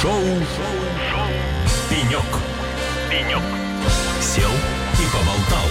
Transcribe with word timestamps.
Шоу 0.00 0.12
Шоу 0.12 1.26
Пенек. 1.90 2.22
Пенек. 3.10 3.42
Сел 4.20 4.50
и 4.94 5.04
поболтал. 5.12 5.66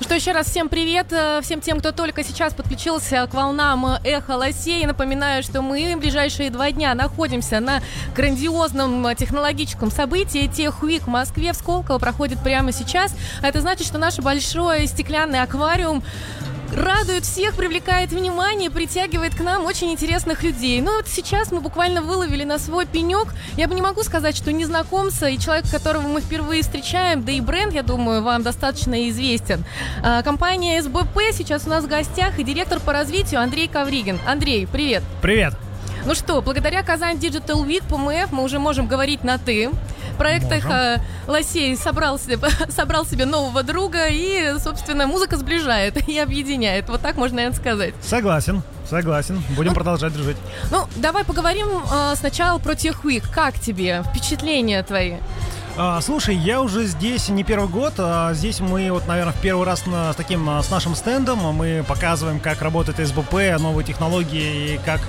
Что 0.00 0.14
еще 0.14 0.32
раз 0.32 0.46
всем 0.46 0.70
привет, 0.70 1.08
э, 1.10 1.40
всем 1.42 1.60
тем, 1.60 1.80
кто 1.80 1.92
только 1.92 2.24
сейчас 2.24 2.54
подключился 2.54 3.26
к 3.30 3.34
волнам 3.34 3.84
Эхо 4.04 4.36
Лосей. 4.38 4.86
Напоминаю, 4.86 5.42
что 5.42 5.60
мы 5.60 5.96
в 5.96 5.98
ближайшие 5.98 6.48
два 6.48 6.70
дня 6.70 6.94
находимся 6.94 7.60
на 7.60 7.82
грандиозном 8.16 9.14
технологическом 9.14 9.90
событии 9.90 10.46
Техуик 10.46 11.02
в 11.02 11.08
Москве, 11.08 11.52
в 11.52 11.56
Сколково, 11.56 11.98
проходит 11.98 12.42
прямо 12.42 12.72
сейчас. 12.72 13.14
А 13.42 13.48
это 13.48 13.60
значит, 13.60 13.86
что 13.86 13.98
наш 13.98 14.18
большой 14.18 14.86
стеклянный 14.86 15.42
аквариум 15.42 16.02
радует 16.72 17.24
всех, 17.24 17.54
привлекает 17.54 18.10
внимание, 18.10 18.70
притягивает 18.70 19.34
к 19.34 19.40
нам 19.40 19.64
очень 19.64 19.90
интересных 19.90 20.42
людей. 20.42 20.80
Ну 20.80 20.96
вот 20.96 21.08
сейчас 21.08 21.52
мы 21.52 21.60
буквально 21.60 22.02
выловили 22.02 22.44
на 22.44 22.58
свой 22.58 22.86
пенек. 22.86 23.28
Я 23.56 23.68
бы 23.68 23.74
не 23.74 23.82
могу 23.82 24.02
сказать, 24.02 24.36
что 24.36 24.52
незнакомца 24.52 25.26
и 25.26 25.38
человек, 25.38 25.70
которого 25.70 26.06
мы 26.06 26.20
впервые 26.20 26.62
встречаем, 26.62 27.24
да 27.24 27.32
и 27.32 27.40
бренд, 27.40 27.74
я 27.74 27.82
думаю, 27.82 28.22
вам 28.22 28.42
достаточно 28.42 29.08
известен. 29.08 29.64
А, 30.02 30.22
компания 30.22 30.80
СБП 30.82 31.18
сейчас 31.32 31.66
у 31.66 31.70
нас 31.70 31.84
в 31.84 31.88
гостях 31.88 32.38
и 32.38 32.44
директор 32.44 32.80
по 32.80 32.92
развитию 32.92 33.40
Андрей 33.40 33.68
Ковригин. 33.68 34.18
Андрей, 34.26 34.66
привет. 34.66 35.02
Привет. 35.22 35.54
Ну 36.06 36.14
что, 36.14 36.40
благодаря 36.40 36.82
Казань 36.82 37.16
Digital 37.16 37.66
Week, 37.66 37.82
ПМФ, 37.88 38.32
мы 38.32 38.42
уже 38.44 38.58
можем 38.58 38.86
говорить 38.86 39.24
на 39.24 39.38
«ты». 39.38 39.70
Проект 40.18 40.44
Можем. 40.44 40.58
«Эхо 40.58 41.00
Лосей» 41.26 41.76
собрал 41.76 42.18
себе, 42.18 42.38
собрал 42.68 43.06
себе 43.06 43.24
нового 43.24 43.62
друга 43.62 44.08
и, 44.08 44.58
собственно, 44.58 45.06
музыка 45.06 45.36
сближает 45.36 45.96
и 46.08 46.18
объединяет. 46.18 46.88
Вот 46.88 47.00
так 47.00 47.16
можно, 47.16 47.36
наверное, 47.36 47.56
сказать. 47.56 47.94
Согласен, 48.02 48.62
согласен. 48.88 49.42
Будем 49.50 49.70
Ну, 49.70 49.74
продолжать 49.74 50.12
дружить. 50.12 50.36
Ну, 50.70 50.86
давай 50.96 51.24
поговорим 51.24 51.68
э, 51.90 52.14
сначала 52.16 52.58
про 52.58 52.74
Техуик. 52.74 53.24
Как 53.32 53.58
тебе? 53.58 54.02
Впечатления 54.10 54.82
твои? 54.82 55.14
А, 55.80 56.00
слушай, 56.00 56.34
я 56.34 56.60
уже 56.60 56.86
здесь 56.86 57.28
не 57.28 57.44
первый 57.44 57.68
год. 57.68 57.94
а 57.98 58.34
здесь 58.34 58.58
мы 58.58 58.90
вот, 58.90 59.06
наверное, 59.06 59.32
в 59.32 59.40
первый 59.40 59.64
раз 59.64 59.86
на- 59.86 60.12
с 60.12 60.16
таким 60.16 60.48
а, 60.50 60.60
с 60.60 60.70
нашим 60.70 60.96
стендом 60.96 61.38
мы 61.54 61.84
показываем, 61.86 62.40
как 62.40 62.62
работает 62.62 62.98
СБП, 63.06 63.60
новые 63.60 63.84
технологии 63.86 64.74
и 64.74 64.80
как 64.84 65.00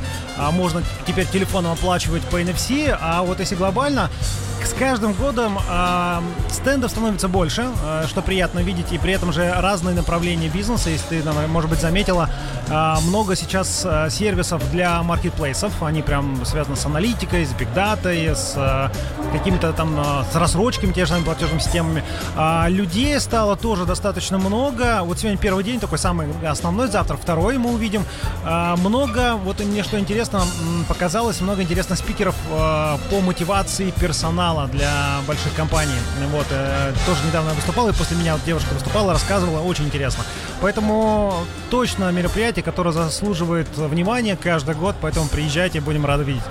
можно 0.52 0.84
теперь 1.08 1.26
телефоном 1.26 1.72
оплачивать 1.72 2.22
по 2.24 2.40
NFC. 2.40 2.96
А 3.02 3.24
вот 3.24 3.40
если 3.40 3.56
глобально, 3.56 4.12
с 4.64 4.74
каждым 4.74 5.14
годом 5.14 5.58
а, 5.68 6.22
стендов 6.52 6.92
становится 6.92 7.28
больше, 7.28 7.68
а, 7.84 8.06
что 8.08 8.22
приятно 8.22 8.60
видеть, 8.60 8.92
и 8.92 8.98
при 8.98 9.14
этом 9.14 9.34
же 9.34 9.52
разные 9.52 9.96
направления 9.96 10.50
бизнеса. 10.50 10.90
Если 10.92 11.22
ты, 11.22 11.32
может 11.48 11.70
быть, 11.70 11.80
заметила, 11.80 12.30
а, 12.70 13.00
много 13.02 13.36
сейчас 13.36 13.84
а, 13.86 14.10
сервисов 14.10 14.70
для 14.72 15.02
маркетплейсов. 15.02 15.82
Они 15.82 16.02
прям 16.02 16.46
связаны 16.46 16.76
с 16.76 16.86
аналитикой, 16.86 17.46
с 17.46 17.54
бигдатой, 17.54 18.36
с 18.36 18.54
а, 18.56 18.92
какими-то 19.32 19.74
там 19.74 19.96
а, 19.98 20.26
с 20.32 20.36
рассрочками, 20.60 20.92
те 20.92 21.02
же 21.02 21.10
самыми 21.10 21.26
платежными 21.26 21.60
системами. 21.60 22.04
А, 22.36 22.68
людей 22.68 23.20
стало 23.20 23.56
тоже 23.56 23.86
достаточно 23.86 24.38
много. 24.38 25.00
Вот 25.04 25.20
сегодня 25.20 25.38
первый 25.38 25.64
день, 25.64 25.80
такой 25.80 25.98
самый 25.98 26.28
основной, 26.46 26.88
завтра 26.88 27.16
второй 27.16 27.58
мы 27.58 27.74
увидим. 27.74 28.04
А, 28.44 28.76
много, 28.78 29.36
вот 29.36 29.60
мне 29.60 29.84
что 29.84 30.00
интересно, 30.00 30.42
показалось, 30.88 31.42
много 31.42 31.62
интересных 31.62 31.98
спикеров 31.98 32.36
а, 32.52 33.00
по 33.10 33.22
мотивации 33.22 33.92
персонала 33.92 34.68
для 34.68 35.20
больших 35.28 35.54
компаний. 35.56 35.94
Вот, 36.32 36.46
э, 36.52 36.94
тоже 37.06 37.20
недавно 37.26 37.54
выступал, 37.54 37.90
и 37.90 37.94
после 37.94 38.18
меня 38.18 38.34
вот 38.34 38.44
девушка 38.46 38.74
выступала, 38.74 39.14
рассказывала, 39.14 39.62
очень 39.62 39.86
интересно. 39.86 40.24
Поэтому 40.62 41.34
точно 41.70 42.12
мероприятие, 42.12 42.64
которое 42.64 42.92
заслуживает 42.92 43.68
внимания 43.78 44.38
каждый 44.42 44.76
год, 44.76 44.96
поэтому 45.02 45.28
приезжайте, 45.28 45.82
будем 45.82 46.06
рады 46.06 46.24
видеть. 46.24 46.44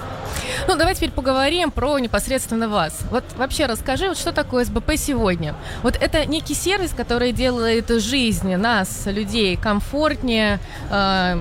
Ну, 0.69 0.77
давай 0.77 0.95
теперь 0.95 1.11
поговорим 1.11 1.71
про 1.71 1.99
непосредственно 1.99 2.69
вас. 2.69 3.01
Вот 3.11 3.25
вообще 3.39 3.65
расскажи, 3.65 4.09
вот 4.09 4.19
что 4.19 4.33
такое 4.33 4.67
СБП 4.67 4.99
сегодня? 4.99 5.55
Вот 5.83 5.97
это 5.99 6.27
некий 6.27 6.53
сервис, 6.53 6.91
который 6.95 7.33
делает 7.33 7.89
жизнь 7.89 8.55
нас, 8.55 9.07
людей, 9.07 9.57
комфортнее, 9.57 10.61
э, 10.91 11.39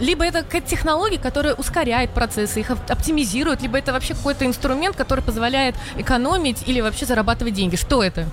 либо 0.00 0.24
это 0.24 0.42
какая-то 0.42 0.68
технология, 0.68 1.18
которая 1.18 1.54
ускоряет 1.54 2.10
процессы, 2.10 2.58
их 2.58 2.70
оп- 2.70 2.90
оптимизирует, 2.90 3.62
либо 3.62 3.78
это 3.78 3.92
вообще 3.92 4.14
какой-то 4.14 4.44
инструмент, 4.44 4.96
который 4.96 5.22
позволяет 5.22 5.76
экономить 5.96 6.64
или 6.66 6.80
вообще 6.80 7.06
зарабатывать 7.06 7.54
деньги. 7.54 7.76
Что 7.76 8.02
это? 8.02 8.26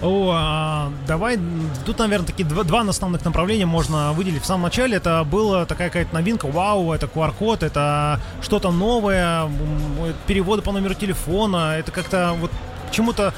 О, 0.00 0.30
а, 0.32 0.92
давай, 1.08 1.38
тут, 1.84 1.98
наверное, 1.98 2.26
такие 2.26 2.48
два, 2.48 2.62
два 2.62 2.80
основных 2.82 3.24
направления 3.24 3.66
можно 3.66 4.12
выделить. 4.12 4.42
В 4.42 4.46
самом 4.46 4.62
начале 4.62 4.96
это 4.96 5.24
была 5.24 5.66
такая 5.66 5.88
какая-то 5.88 6.14
новинка, 6.14 6.46
вау, 6.46 6.92
это 6.92 7.06
QR-код, 7.06 7.64
это 7.64 8.20
что-то 8.40 8.70
новое, 8.70 9.50
переводы 10.28 10.62
по 10.62 10.70
номеру 10.70 10.94
телефона, 10.94 11.74
это 11.78 11.90
как-то 11.90 12.36
вот 12.40 12.52
к 12.88 12.92
чему-то 12.92 13.34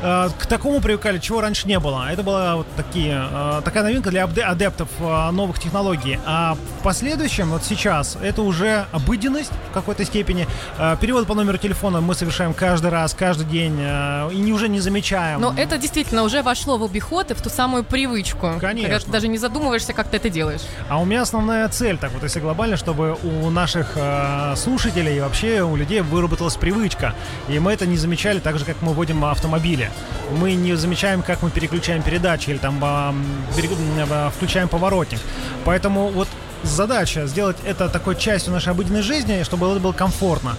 к 0.00 0.46
такому 0.46 0.80
привыкали, 0.80 1.18
чего 1.18 1.40
раньше 1.40 1.66
не 1.66 1.78
было. 1.78 2.10
Это 2.10 2.22
была 2.22 2.56
вот 2.56 2.66
такие, 2.76 3.22
э, 3.30 3.62
такая 3.64 3.82
новинка 3.82 4.10
для 4.10 4.24
адептов 4.24 4.88
э, 5.00 5.30
новых 5.30 5.58
технологий. 5.58 6.18
А 6.26 6.54
в 6.54 6.82
последующем, 6.82 7.50
вот 7.50 7.64
сейчас, 7.64 8.16
это 8.22 8.42
уже 8.42 8.86
обыденность 8.92 9.50
в 9.70 9.74
какой-то 9.74 10.04
степени. 10.04 10.46
Э, 10.78 10.96
Перевод 11.00 11.26
по 11.26 11.34
номеру 11.34 11.58
телефона 11.58 12.00
мы 12.00 12.14
совершаем 12.14 12.54
каждый 12.54 12.90
раз, 12.90 13.14
каждый 13.14 13.46
день, 13.46 13.76
э, 13.78 14.30
и 14.32 14.52
уже 14.52 14.68
не 14.68 14.80
замечаем. 14.80 15.40
Но 15.40 15.54
это 15.56 15.78
действительно 15.78 16.22
уже 16.22 16.42
вошло 16.42 16.78
в 16.78 16.84
обиход 16.84 17.30
и 17.30 17.34
в 17.34 17.40
ту 17.40 17.50
самую 17.50 17.84
привычку. 17.84 18.52
Конечно. 18.60 18.90
Когда 18.90 19.04
ты 19.04 19.10
даже 19.10 19.28
не 19.28 19.38
задумываешься, 19.38 19.92
как 19.92 20.08
ты 20.08 20.18
это 20.18 20.30
делаешь. 20.30 20.62
А 20.88 20.98
у 21.00 21.04
меня 21.04 21.22
основная 21.22 21.68
цель, 21.68 21.98
так 21.98 22.12
вот 22.12 22.22
если 22.22 22.40
глобально, 22.40 22.76
чтобы 22.76 23.16
у 23.22 23.50
наших 23.50 23.92
э, 23.96 24.54
слушателей 24.56 25.16
и 25.16 25.20
вообще 25.20 25.62
у 25.62 25.76
людей 25.76 26.00
выработалась 26.00 26.56
привычка. 26.56 27.14
И 27.48 27.58
мы 27.58 27.72
это 27.72 27.86
не 27.86 27.96
замечали 27.96 28.38
так 28.38 28.58
же, 28.58 28.64
как 28.64 28.76
мы 28.82 28.92
водим 28.92 29.24
автомобили. 29.24 29.85
Мы 30.32 30.54
не 30.54 30.74
замечаем, 30.74 31.22
как 31.22 31.42
мы 31.42 31.50
переключаем 31.50 32.02
передачи 32.02 32.50
или 32.50 32.58
там 32.58 32.78
а, 32.82 33.14
пере- 33.56 33.70
а, 34.10 34.30
включаем 34.30 34.68
поворотник. 34.68 35.20
Поэтому 35.64 36.08
вот 36.08 36.28
задача 36.62 37.26
сделать 37.26 37.56
это 37.64 37.88
такой 37.88 38.16
частью 38.16 38.52
нашей 38.52 38.72
обыденной 38.72 39.02
жизни, 39.02 39.42
чтобы 39.42 39.70
это 39.70 39.80
было 39.80 39.92
комфортно. 39.92 40.56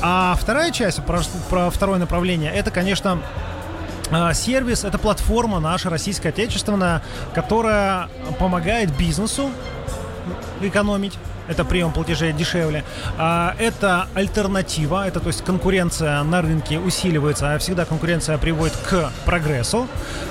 А 0.00 0.36
вторая 0.40 0.70
часть, 0.70 1.02
про, 1.04 1.20
про 1.50 1.70
второе 1.70 1.98
направление, 1.98 2.52
это, 2.52 2.70
конечно, 2.70 3.20
а, 4.10 4.32
Сервис 4.32 4.84
это 4.84 4.98
платформа 4.98 5.60
наша 5.60 5.90
российская 5.90 6.30
отечественная, 6.30 7.02
которая 7.34 8.08
помогает 8.38 8.96
бизнесу 8.96 9.50
экономить. 10.60 11.14
Это 11.48 11.64
прием 11.64 11.92
платежей 11.92 12.32
дешевле. 12.32 12.84
А, 13.18 13.54
Это 13.58 14.06
альтернатива, 14.14 15.06
это 15.08 15.20
то 15.20 15.28
есть 15.28 15.42
конкуренция 15.44 16.22
на 16.22 16.42
рынке 16.42 16.78
усиливается, 16.78 17.54
а 17.54 17.58
всегда 17.58 17.84
конкуренция 17.84 18.38
приводит 18.38 18.76
к 18.76 19.10
прогрессу. 19.24 19.86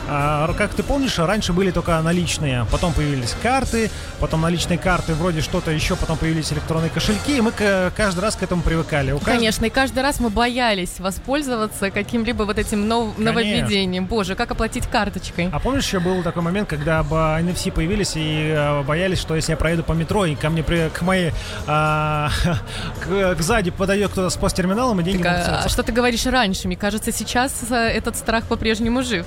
А, 0.10 0.52
Как 0.58 0.74
ты 0.74 0.84
помнишь, 0.84 1.18
раньше 1.20 1.54
были 1.54 1.72
только 1.72 2.00
наличные, 2.02 2.66
потом 2.72 2.94
появились 2.94 3.36
карты, 3.44 3.90
потом 4.20 4.42
наличные 4.42 4.78
карты, 4.78 5.14
вроде 5.14 5.42
что-то 5.42 5.72
еще, 5.72 5.96
потом 5.96 6.18
появились 6.18 6.52
электронные 6.54 6.90
кошельки, 6.90 7.38
и 7.38 7.42
мы 7.42 7.52
каждый 7.96 8.20
раз 8.22 8.36
к 8.36 8.44
этому 8.44 8.62
привыкали. 8.62 9.12
У 9.12 9.18
кажд- 9.18 9.26
Конечно, 9.26 9.66
и 9.66 9.70
каждый 9.70 10.04
раз 10.04 10.20
мы 10.20 10.30
боялись 10.30 11.00
воспользоваться 11.00 11.92
каким-либо 11.92 12.44
вот 12.44 12.58
этим 12.58 12.88
нов- 12.88 13.18
нововведением. 13.18 14.06
Боже, 14.06 14.36
как 14.36 14.52
оплатить 14.52 14.88
карточкой? 14.88 15.50
А 15.52 15.60
помнишь, 15.60 15.86
еще 15.86 16.00
был 16.00 16.24
такой 16.24 16.42
момент, 16.44 16.70
когда 16.70 17.02
NFC 17.02 17.72
появились 17.72 18.14
и 18.16 18.52
э, 18.56 18.84
боялись, 18.84 19.20
что 19.20 19.36
если 19.36 19.52
я 19.52 19.58
проеду 19.58 19.84
по 19.84 19.94
метро 19.94 20.26
и 20.26 20.36
ко 20.36 20.50
мне 20.50 20.64
при- 20.64 20.90
к 20.90 21.02
моей 21.08 21.34
а, 21.66 22.30
к, 23.02 23.36
к 23.36 23.42
сзади 23.42 23.72
подойдет 23.72 24.12
кто-то 24.12 24.30
с 24.30 24.38
посттерминалом 24.38 25.00
и 25.00 25.04
деньги 25.04 25.24
Так, 25.24 25.66
а, 25.66 25.70
что 25.70 25.84
ты 25.84 25.92
говоришь 25.92 26.26
раньше? 26.26 26.68
Мне 26.68 26.78
кажется, 26.78 27.12
сейчас 27.12 27.54
э, 27.72 27.76
этот 27.76 28.16
страх 28.16 28.46
по-прежнему 28.46 29.02
жив. 29.02 29.26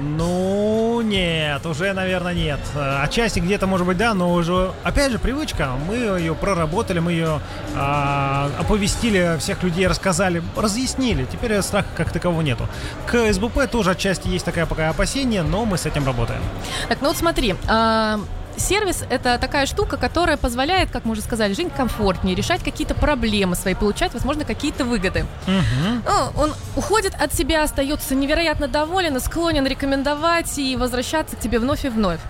Ну, 0.00 1.00
нет, 1.02 1.64
уже, 1.66 1.92
наверное, 1.92 2.34
нет. 2.34 2.60
Э, 2.74 3.02
Отчасти 3.02 3.40
где-то, 3.40 3.66
может 3.66 3.86
быть, 3.86 3.96
да, 3.96 4.14
но 4.14 4.32
уже, 4.32 4.72
опять 4.84 5.12
же, 5.12 5.18
привычка. 5.18 5.70
Мы 5.86 5.94
ее 6.18 6.34
проработали, 6.34 6.98
мы 6.98 7.12
ее 7.12 7.40
а, 7.76 8.50
оповестили, 8.58 9.36
всех 9.38 9.62
людей 9.62 9.86
рассказали, 9.86 10.42
разъяснили. 10.56 11.26
Теперь 11.30 11.60
страха 11.62 11.88
как 11.96 12.10
такового 12.10 12.40
нету. 12.40 12.68
К 13.06 13.32
СБП 13.32 13.70
тоже 13.70 13.90
отчасти 13.90 14.28
есть 14.28 14.44
такая 14.44 14.66
пока 14.66 14.88
опасение, 14.88 15.42
но 15.42 15.64
мы 15.64 15.76
с 15.76 15.86
этим 15.86 16.06
работаем. 16.06 16.40
Так, 16.88 17.00
ну 17.00 17.08
вот 17.08 17.16
смотри, 17.16 17.54
а, 17.68 18.18
сервис 18.56 19.04
это 19.08 19.38
такая 19.38 19.66
штука, 19.66 19.96
которая 19.96 20.36
позволяет, 20.36 20.90
как 20.90 21.04
мы 21.04 21.12
уже 21.12 21.22
сказали, 21.22 21.52
жить 21.52 21.72
комфортнее, 21.74 22.34
решать 22.34 22.62
какие-то 22.62 22.94
проблемы 22.94 23.56
свои, 23.56 23.74
получать, 23.74 24.12
возможно, 24.14 24.44
какие-то 24.44 24.84
выгоды. 24.84 25.26
Мгм. 25.46 26.02
Ну, 26.06 26.42
он 26.42 26.54
уходит 26.76 27.14
от 27.14 27.34
себя, 27.34 27.62
остается 27.62 28.14
невероятно 28.14 28.68
доволен 28.68 29.16
и 29.16 29.20
склонен 29.20 29.66
рекомендовать 29.66 30.58
и 30.58 30.76
возвращаться 30.76 31.36
к 31.36 31.40
тебе 31.40 31.58
вновь 31.58 31.84
и 31.84 31.88
вновь. 31.88 32.20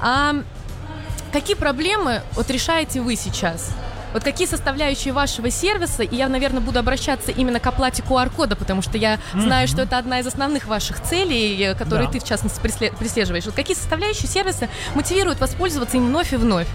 А 0.00 0.34
какие 1.32 1.56
проблемы 1.56 2.22
вот 2.32 2.50
решаете 2.50 3.00
вы 3.00 3.16
сейчас? 3.16 3.70
Вот 4.14 4.22
какие 4.22 4.46
составляющие 4.46 5.12
вашего 5.12 5.50
сервиса, 5.50 6.04
и 6.04 6.14
я, 6.14 6.28
наверное, 6.28 6.60
буду 6.60 6.78
обращаться 6.78 7.32
именно 7.32 7.58
к 7.58 7.66
оплате 7.66 8.02
QR-кода, 8.02 8.54
потому 8.54 8.80
что 8.80 8.96
я 8.96 9.18
знаю, 9.34 9.66
что 9.66 9.82
это 9.82 9.98
одна 9.98 10.20
из 10.20 10.26
основных 10.26 10.66
ваших 10.66 11.02
целей, 11.02 11.60
э, 11.60 11.74
которые 11.74 12.06
Да. 12.06 12.12
ты, 12.12 12.20
в 12.20 12.24
частности, 12.24 12.60
преследуешь. 12.60 13.44
Вот 13.44 13.54
какие 13.54 13.76
составляющие 13.76 14.28
сервиса 14.28 14.68
мотивируют 14.94 15.40
воспользоваться 15.40 15.96
им 15.96 16.06
вновь 16.06 16.32
и 16.32 16.36
вновь? 16.36 16.68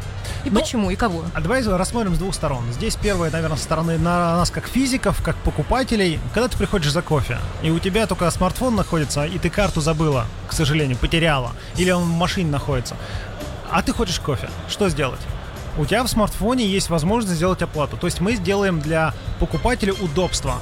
И 0.44 0.50
Ну, 0.50 0.60
почему, 0.60 0.90
и 0.92 0.98
кого? 0.98 1.24
А 1.34 1.40
давай 1.40 1.64
рассмотрим 1.64 2.14
с 2.14 2.18
двух 2.18 2.36
сторон. 2.36 2.64
Здесь 2.74 2.98
первое, 2.98 3.32
наверное, 3.32 3.58
со 3.58 3.64
стороны 3.64 3.98
на 3.98 4.36
нас 4.36 4.52
как 4.52 4.68
физиков, 4.68 5.24
как 5.24 5.38
покупателей. 5.38 6.20
Когда 6.34 6.50
ты 6.50 6.58
приходишь 6.58 6.92
за 6.92 7.02
кофе, 7.02 7.38
и 7.64 7.72
у 7.72 7.80
тебя 7.80 8.06
только 8.06 8.30
смартфон 8.32 8.76
находится, 8.76 9.26
и 9.26 9.40
ты 9.40 9.50
карту 9.50 9.80
забыла, 9.80 10.26
к 10.50 10.54
сожалению, 10.54 10.98
потеряла, 10.98 11.54
или 11.78 11.90
он 11.92 12.04
в 12.04 12.18
машине 12.18 12.52
находится, 12.52 12.98
а 13.72 13.82
ты 13.82 13.94
хочешь 13.94 14.20
кофе, 14.20 14.50
что 14.68 14.90
сделать? 14.90 15.22
У 15.78 15.86
тебя 15.86 16.04
в 16.04 16.08
смартфоне 16.08 16.66
есть 16.66 16.90
возможность 16.90 17.38
сделать 17.38 17.62
оплату. 17.62 17.98
То 17.98 18.08
есть 18.08 18.20
мы 18.20 18.36
сделаем 18.36 18.80
для 18.80 19.14
покупателя 19.40 19.94
удобства 19.94 20.56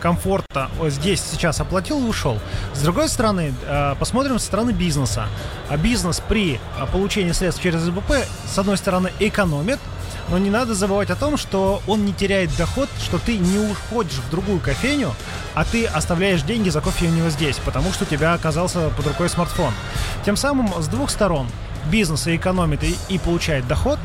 комфорта. 0.00 0.68
Вот 0.78 0.90
здесь 0.90 1.22
сейчас 1.22 1.60
оплатил 1.60 2.04
и 2.04 2.08
ушел. 2.08 2.38
С 2.74 2.82
другой 2.82 3.08
стороны, 3.08 3.54
э, 3.66 3.94
посмотрим 3.98 4.38
со 4.40 4.46
стороны 4.46 4.72
бизнеса. 4.72 5.26
А 5.68 5.76
бизнес 5.76 6.20
при 6.28 6.54
э, 6.54 6.86
получении 6.90 7.30
средств 7.32 7.62
через 7.62 7.82
СБП, 7.82 8.12
с 8.46 8.58
одной 8.58 8.76
стороны, 8.76 9.12
экономит, 9.20 9.78
но 10.28 10.38
не 10.38 10.50
надо 10.50 10.74
забывать 10.74 11.10
о 11.10 11.16
том, 11.16 11.36
что 11.36 11.82
он 11.86 12.04
не 12.04 12.12
теряет 12.12 12.54
доход, 12.56 12.88
что 12.98 13.18
ты 13.18 13.38
не 13.38 13.58
уходишь 13.58 14.14
в 14.14 14.30
другую 14.30 14.60
кофейню, 14.60 15.14
а 15.54 15.64
ты 15.64 15.86
оставляешь 15.86 16.42
деньги 16.42 16.68
за 16.68 16.80
кофе 16.80 17.06
у 17.06 17.10
него 17.10 17.28
здесь, 17.28 17.58
потому 17.64 17.92
что 17.92 18.04
у 18.04 18.06
тебя 18.06 18.34
оказался 18.34 18.90
под 18.90 19.06
рукой 19.06 19.28
смартфон. 19.28 19.72
Тем 20.24 20.36
самым 20.36 20.72
с 20.82 20.88
двух 20.88 21.10
сторон 21.10 21.46
бизнес 21.90 22.26
и 22.26 22.36
экономит 22.36 22.82
и, 22.84 22.96
и 23.08 23.18
получает 23.18 23.66
доход, 23.66 23.98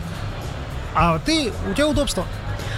а 1.00 1.20
ты, 1.20 1.52
у 1.70 1.74
тебя 1.76 1.88
удобство. 1.88 2.26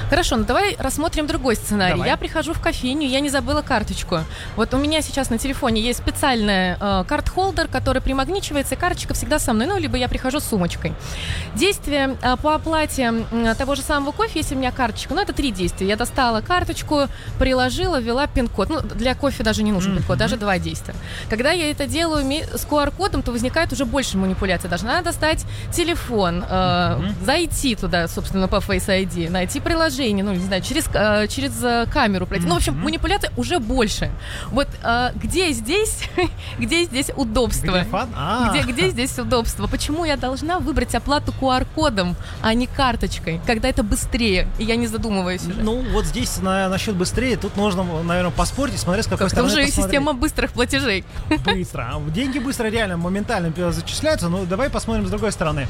Хорошо, 0.09 0.37
ну 0.37 0.43
давай 0.43 0.75
рассмотрим 0.79 1.27
другой 1.27 1.55
сценарий. 1.55 1.93
Давай. 1.93 2.09
Я 2.09 2.17
прихожу 2.17 2.53
в 2.53 2.59
кофейню, 2.59 3.07
я 3.07 3.19
не 3.19 3.29
забыла 3.29 3.61
карточку. 3.61 4.21
Вот 4.55 4.73
у 4.73 4.77
меня 4.77 5.01
сейчас 5.01 5.29
на 5.29 5.37
телефоне 5.37 5.81
есть 5.81 5.99
специальный 5.99 6.75
э, 6.79 7.03
карт-холдер, 7.07 7.67
который 7.67 8.01
примагничивается, 8.01 8.73
и 8.73 8.77
карточка 8.77 9.13
всегда 9.13 9.37
со 9.37 9.53
мной, 9.53 9.67
ну, 9.67 9.77
либо 9.77 9.97
я 9.97 10.07
прихожу 10.07 10.39
с 10.39 10.45
сумочкой. 10.45 10.93
Действие 11.53 12.17
э, 12.21 12.37
по 12.37 12.55
оплате 12.55 13.03
м, 13.03 13.55
того 13.55 13.75
же 13.75 13.83
самого 13.83 14.11
кофе, 14.11 14.39
если 14.39 14.55
у 14.55 14.57
меня 14.57 14.71
карточка, 14.71 15.13
ну, 15.13 15.21
это 15.21 15.31
три 15.33 15.51
действия. 15.51 15.87
Я 15.87 15.95
достала 15.95 16.41
карточку, 16.41 17.03
приложила, 17.37 17.99
ввела 17.99 18.25
пин-код. 18.25 18.69
Ну, 18.69 18.81
для 18.81 19.13
кофе 19.13 19.43
даже 19.43 19.61
не 19.61 19.71
нужен 19.71 19.95
пин-код, 19.95 20.17
даже 20.17 20.37
два 20.37 20.57
действия. 20.57 20.95
Когда 21.29 21.51
я 21.51 21.69
это 21.69 21.85
делаю 21.85 22.25
с 22.25 22.65
QR-кодом, 22.65 23.21
то 23.21 23.31
возникает 23.31 23.71
уже 23.73 23.85
больше 23.85 24.17
манипуляций. 24.17 24.69
Даже 24.69 24.85
надо 24.85 25.03
достать 25.05 25.45
телефон, 25.71 26.43
э, 26.49 26.99
зайти 27.23 27.75
туда, 27.75 28.07
собственно, 28.07 28.47
по 28.47 28.55
Face 28.55 28.87
ID, 28.87 29.29
найти 29.29 29.59
приложение, 29.59 29.98
ну, 30.23 30.33
не 30.33 30.39
знаю, 30.45 30.61
через, 30.61 30.85
э, 30.93 31.27
через 31.27 31.63
э, 31.63 31.85
камеру 31.91 32.25
пройти. 32.25 32.45
Ну, 32.45 32.53
в 32.53 32.57
общем, 32.57 32.77
манипуляций 32.77 33.29
уже 33.37 33.59
больше. 33.59 34.11
Вот 34.51 34.67
э, 34.83 35.11
где 35.15 35.51
здесь, 35.51 36.03
где 36.59 36.83
здесь 36.83 37.11
удобство? 37.15 37.81
Где? 37.81 37.87
А. 38.15 38.49
Где, 38.51 38.71
где 38.71 38.89
здесь 38.89 39.17
удобство? 39.19 39.67
Почему 39.67 40.05
я 40.05 40.17
должна 40.17 40.59
выбрать 40.59 40.95
оплату 40.95 41.33
QR-кодом, 41.39 42.15
а 42.41 42.53
не 42.53 42.67
карточкой, 42.67 43.41
когда 43.45 43.67
это 43.67 43.83
быстрее, 43.83 44.47
и 44.57 44.63
я 44.63 44.75
не 44.75 44.87
задумываюсь 44.87 45.45
уже? 45.45 45.61
Ну, 45.61 45.83
вот 45.91 46.05
здесь 46.05 46.37
на, 46.41 46.69
насчет 46.69 46.95
быстрее, 46.95 47.37
тут 47.37 47.57
нужно, 47.57 47.83
наверное, 48.03 48.31
поспорить 48.31 48.75
и 48.75 48.77
смотреть, 48.77 49.05
с 49.05 49.07
какой 49.07 49.27
Как-то 49.27 49.35
стороны 49.35 49.53
уже 49.53 49.65
посмотреть. 49.65 49.85
система 49.85 50.13
быстрых 50.13 50.51
платежей. 50.51 51.03
Быстро. 51.45 51.91
А 51.93 52.09
Деньги 52.09 52.39
быстро, 52.39 52.67
реально, 52.67 52.97
моментально 52.97 53.51
зачисляются. 53.71 54.29
Ну, 54.29 54.45
давай 54.45 54.69
посмотрим 54.69 55.07
с 55.07 55.09
другой 55.09 55.31
стороны. 55.31 55.67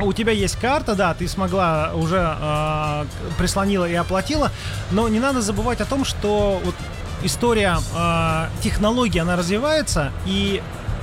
У 0.00 0.12
тебя 0.12 0.32
есть 0.32 0.56
карта, 0.56 0.94
да, 0.94 1.14
ты 1.14 1.28
смогла 1.28 1.92
уже 1.94 2.18
а, 2.20 3.06
прислонила 3.38 3.88
и 3.88 3.94
оплатила, 3.94 4.50
но 4.90 5.08
не 5.08 5.20
надо 5.20 5.42
забывать 5.42 5.80
о 5.80 5.84
том, 5.84 6.04
что 6.04 6.60
вот 6.64 6.74
история 7.22 7.78
а, 7.94 8.48
технологии, 8.62 9.18
она 9.18 9.36
развивается, 9.36 10.12
и 10.26 10.62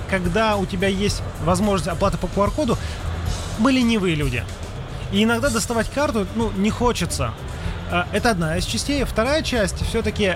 когда 0.10 0.58
у 0.58 0.66
тебя 0.66 0.88
есть 0.88 1.22
возможность 1.44 1.88
оплаты 1.88 2.18
по 2.18 2.26
QR-коду, 2.26 2.78
мы 3.60 3.72
ленивые 3.72 4.16
люди. 4.16 4.44
И 5.12 5.24
иногда 5.24 5.50
доставать 5.50 5.90
карту, 5.90 6.26
ну, 6.36 6.52
не 6.52 6.72
хочется. 6.72 7.34
А, 7.92 8.08
Это 8.12 8.32
одна 8.32 8.58
из 8.58 8.66
частей. 8.66 9.04
Вторая 9.04 9.44
часть 9.44 9.86
все-таки 9.86 10.36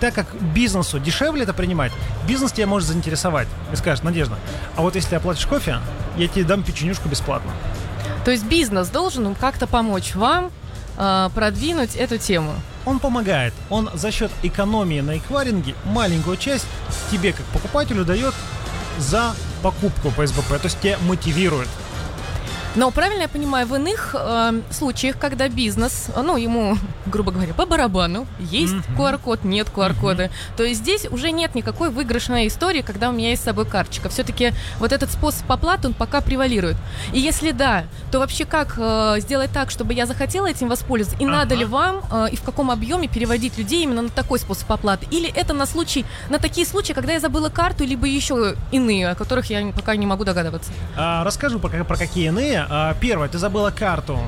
так 0.00 0.14
как 0.14 0.26
бизнесу 0.40 0.98
дешевле 0.98 1.44
это 1.44 1.54
принимать, 1.54 1.90
бизнес 2.28 2.52
тебя 2.52 2.66
может 2.66 2.88
заинтересовать. 2.88 3.48
И 3.72 3.76
скажет, 3.76 4.04
Надежда, 4.04 4.36
а 4.76 4.82
вот 4.82 4.94
если 4.94 5.14
оплатишь 5.14 5.46
кофе, 5.46 5.78
я 6.16 6.28
тебе 6.28 6.44
дам 6.44 6.62
печенюшку 6.62 7.08
бесплатно. 7.08 7.50
То 8.24 8.30
есть 8.30 8.44
бизнес 8.44 8.88
должен 8.88 9.34
как-то 9.34 9.66
помочь 9.66 10.14
вам 10.14 10.50
э, 10.96 11.30
продвинуть 11.34 11.94
эту 11.96 12.18
тему. 12.18 12.54
Он 12.84 12.98
помогает. 12.98 13.52
Он 13.70 13.90
за 13.94 14.10
счет 14.10 14.30
экономии 14.42 15.00
на 15.00 15.18
эквайринге 15.18 15.74
маленькую 15.84 16.36
часть 16.36 16.66
тебе, 17.10 17.32
как 17.32 17.44
покупателю, 17.46 18.04
дает 18.04 18.34
за 18.98 19.34
покупку 19.62 20.10
по 20.10 20.26
СБП. 20.26 20.48
То 20.48 20.64
есть 20.64 20.80
тебя 20.80 20.96
мотивирует. 21.02 21.68
Но 22.76 22.90
правильно 22.90 23.22
я 23.22 23.28
понимаю, 23.28 23.66
в 23.66 23.74
иных 23.74 24.14
э, 24.18 24.60
случаях, 24.70 25.18
когда 25.18 25.48
бизнес, 25.48 26.08
э, 26.14 26.20
ну, 26.20 26.36
ему, 26.36 26.76
грубо 27.06 27.32
говоря, 27.32 27.54
по 27.54 27.64
барабану, 27.64 28.26
есть 28.38 28.74
QR-код, 28.98 29.44
нет 29.44 29.68
QR-кода, 29.74 30.30
то 30.58 30.62
есть 30.62 30.80
здесь 30.80 31.06
уже 31.10 31.30
нет 31.30 31.54
никакой 31.54 31.88
выигрышной 31.88 32.48
истории, 32.48 32.82
когда 32.82 33.08
у 33.08 33.12
меня 33.12 33.30
есть 33.30 33.40
с 33.40 33.44
собой 33.46 33.64
карточка. 33.64 34.10
Все-таки 34.10 34.52
вот 34.78 34.92
этот 34.92 35.10
способ 35.10 35.50
оплаты, 35.50 35.88
он 35.88 35.94
пока 35.94 36.20
превалирует. 36.20 36.76
И 37.14 37.18
если 37.18 37.52
да, 37.52 37.84
то 38.12 38.18
вообще 38.18 38.44
как 38.44 38.74
э, 38.76 39.16
сделать 39.20 39.52
так, 39.52 39.70
чтобы 39.70 39.94
я 39.94 40.04
захотела 40.04 40.46
этим 40.46 40.68
воспользоваться? 40.68 41.22
И 41.22 41.26
надо 41.26 41.54
Ага. 41.54 41.60
ли 41.60 41.64
вам 41.64 42.02
э, 42.10 42.26
и 42.32 42.36
в 42.36 42.42
каком 42.42 42.70
объеме 42.70 43.08
переводить 43.08 43.56
людей 43.56 43.84
именно 43.84 44.02
на 44.02 44.10
такой 44.10 44.38
способ 44.38 44.70
оплаты? 44.70 45.06
Или 45.10 45.30
это 45.30 45.54
на 45.54 45.64
случай, 45.64 46.04
на 46.28 46.38
такие 46.38 46.66
случаи, 46.66 46.92
когда 46.92 47.14
я 47.14 47.20
забыла 47.20 47.48
карту, 47.48 47.84
либо 47.84 48.06
еще 48.06 48.54
иные, 48.70 49.08
о 49.08 49.14
которых 49.14 49.46
я 49.46 49.66
пока 49.72 49.96
не 49.96 50.04
могу 50.04 50.24
догадываться? 50.24 50.70
А, 50.94 51.24
расскажу 51.24 51.58
про, 51.58 51.84
про 51.84 51.96
какие 51.96 52.26
иные. 52.28 52.65
А, 52.68 52.94
первое, 53.00 53.28
ты 53.28 53.38
забыла 53.38 53.70
карту. 53.70 54.18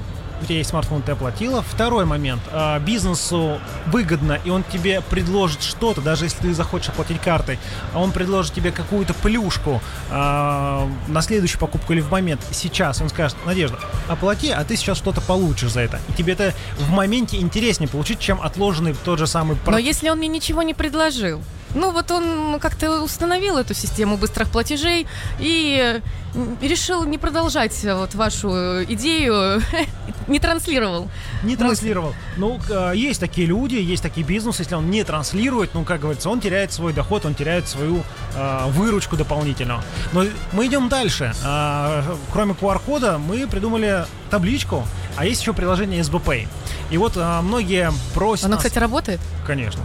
У 0.40 0.44
тебя 0.44 0.58
есть 0.58 0.70
смартфон, 0.70 1.02
ты 1.02 1.12
оплатила. 1.12 1.62
Второй 1.62 2.04
момент. 2.04 2.40
а, 2.52 2.78
бизнесу 2.78 3.58
выгодно, 3.86 4.38
и 4.44 4.50
он 4.50 4.62
тебе 4.62 5.00
предложит 5.00 5.62
что-то, 5.64 6.00
даже 6.00 6.26
если 6.26 6.38
ты 6.42 6.54
захочешь 6.54 6.90
оплатить 6.90 7.20
картой, 7.20 7.58
а 7.92 7.98
он 8.00 8.12
предложит 8.12 8.54
тебе 8.54 8.70
какую-то 8.70 9.14
плюшку 9.14 9.82
на 10.10 11.22
следующую 11.22 11.58
покупку 11.58 11.92
или 11.92 12.00
в 12.00 12.10
момент 12.10 12.40
сейчас. 12.52 13.00
Он 13.00 13.08
скажет, 13.08 13.36
Надежда, 13.46 13.78
оплати, 14.06 14.50
а 14.50 14.62
ты 14.64 14.76
сейчас 14.76 14.96
что-то 14.98 15.20
получишь 15.20 15.72
за 15.72 15.80
это. 15.80 15.98
И 16.08 16.12
тебе 16.12 16.34
это 16.34 16.54
в 16.78 16.90
моменте 16.90 17.38
интереснее 17.38 17.88
получить, 17.88 18.20
чем 18.20 18.40
отложенный 18.40 18.94
тот 19.04 19.18
же 19.18 19.26
самый 19.26 19.56
Но 19.66 19.78
если 19.78 20.08
он 20.08 20.18
мне 20.18 20.28
ничего 20.28 20.62
не 20.62 20.74
предложил, 20.74 21.42
ну 21.74 21.90
вот 21.92 22.10
он 22.10 22.58
как-то 22.60 23.02
установил 23.02 23.58
эту 23.58 23.74
систему 23.74 24.16
быстрых 24.16 24.48
платежей 24.50 25.06
и 25.38 26.00
м, 26.34 26.58
решил 26.62 27.04
не 27.04 27.18
продолжать 27.18 27.84
э, 27.84 27.94
вот 27.94 28.14
вашу 28.14 28.84
идею, 28.84 29.62
не 30.28 30.38
транслировал. 30.40 31.08
Не 31.42 31.56
транслировал. 31.56 32.14
Ну, 32.36 32.58
э, 32.70 32.92
есть 32.94 33.20
такие 33.20 33.46
люди, 33.46 33.76
есть 33.76 34.02
такие 34.02 34.26
бизнесы, 34.26 34.62
если 34.62 34.74
он 34.74 34.90
не 34.90 35.04
транслирует, 35.04 35.74
ну, 35.74 35.84
как 35.84 36.00
говорится, 36.00 36.30
он 36.30 36.40
теряет 36.40 36.72
свой 36.72 36.92
доход, 36.92 37.26
он 37.26 37.34
теряет 37.34 37.68
свою 37.68 38.02
э, 38.34 38.66
выручку 38.70 39.16
дополнительную. 39.16 39.80
Но 40.12 40.24
мы 40.52 40.66
идем 40.66 40.88
дальше. 40.88 41.32
Э, 41.44 42.02
кроме 42.32 42.54
QR-кода 42.54 43.18
мы 43.18 43.46
придумали 43.46 44.04
табличку, 44.30 44.86
а 45.16 45.24
есть 45.24 45.40
еще 45.40 45.52
приложение 45.52 46.00
SBPay. 46.02 46.46
И 46.90 46.96
вот 46.98 47.16
э, 47.16 47.40
многие 47.42 47.90
просят 48.14 48.46
Оно, 48.46 48.54
нас- 48.54 48.64
кстати, 48.64 48.78
работает. 48.78 49.20
Конечно. 49.46 49.82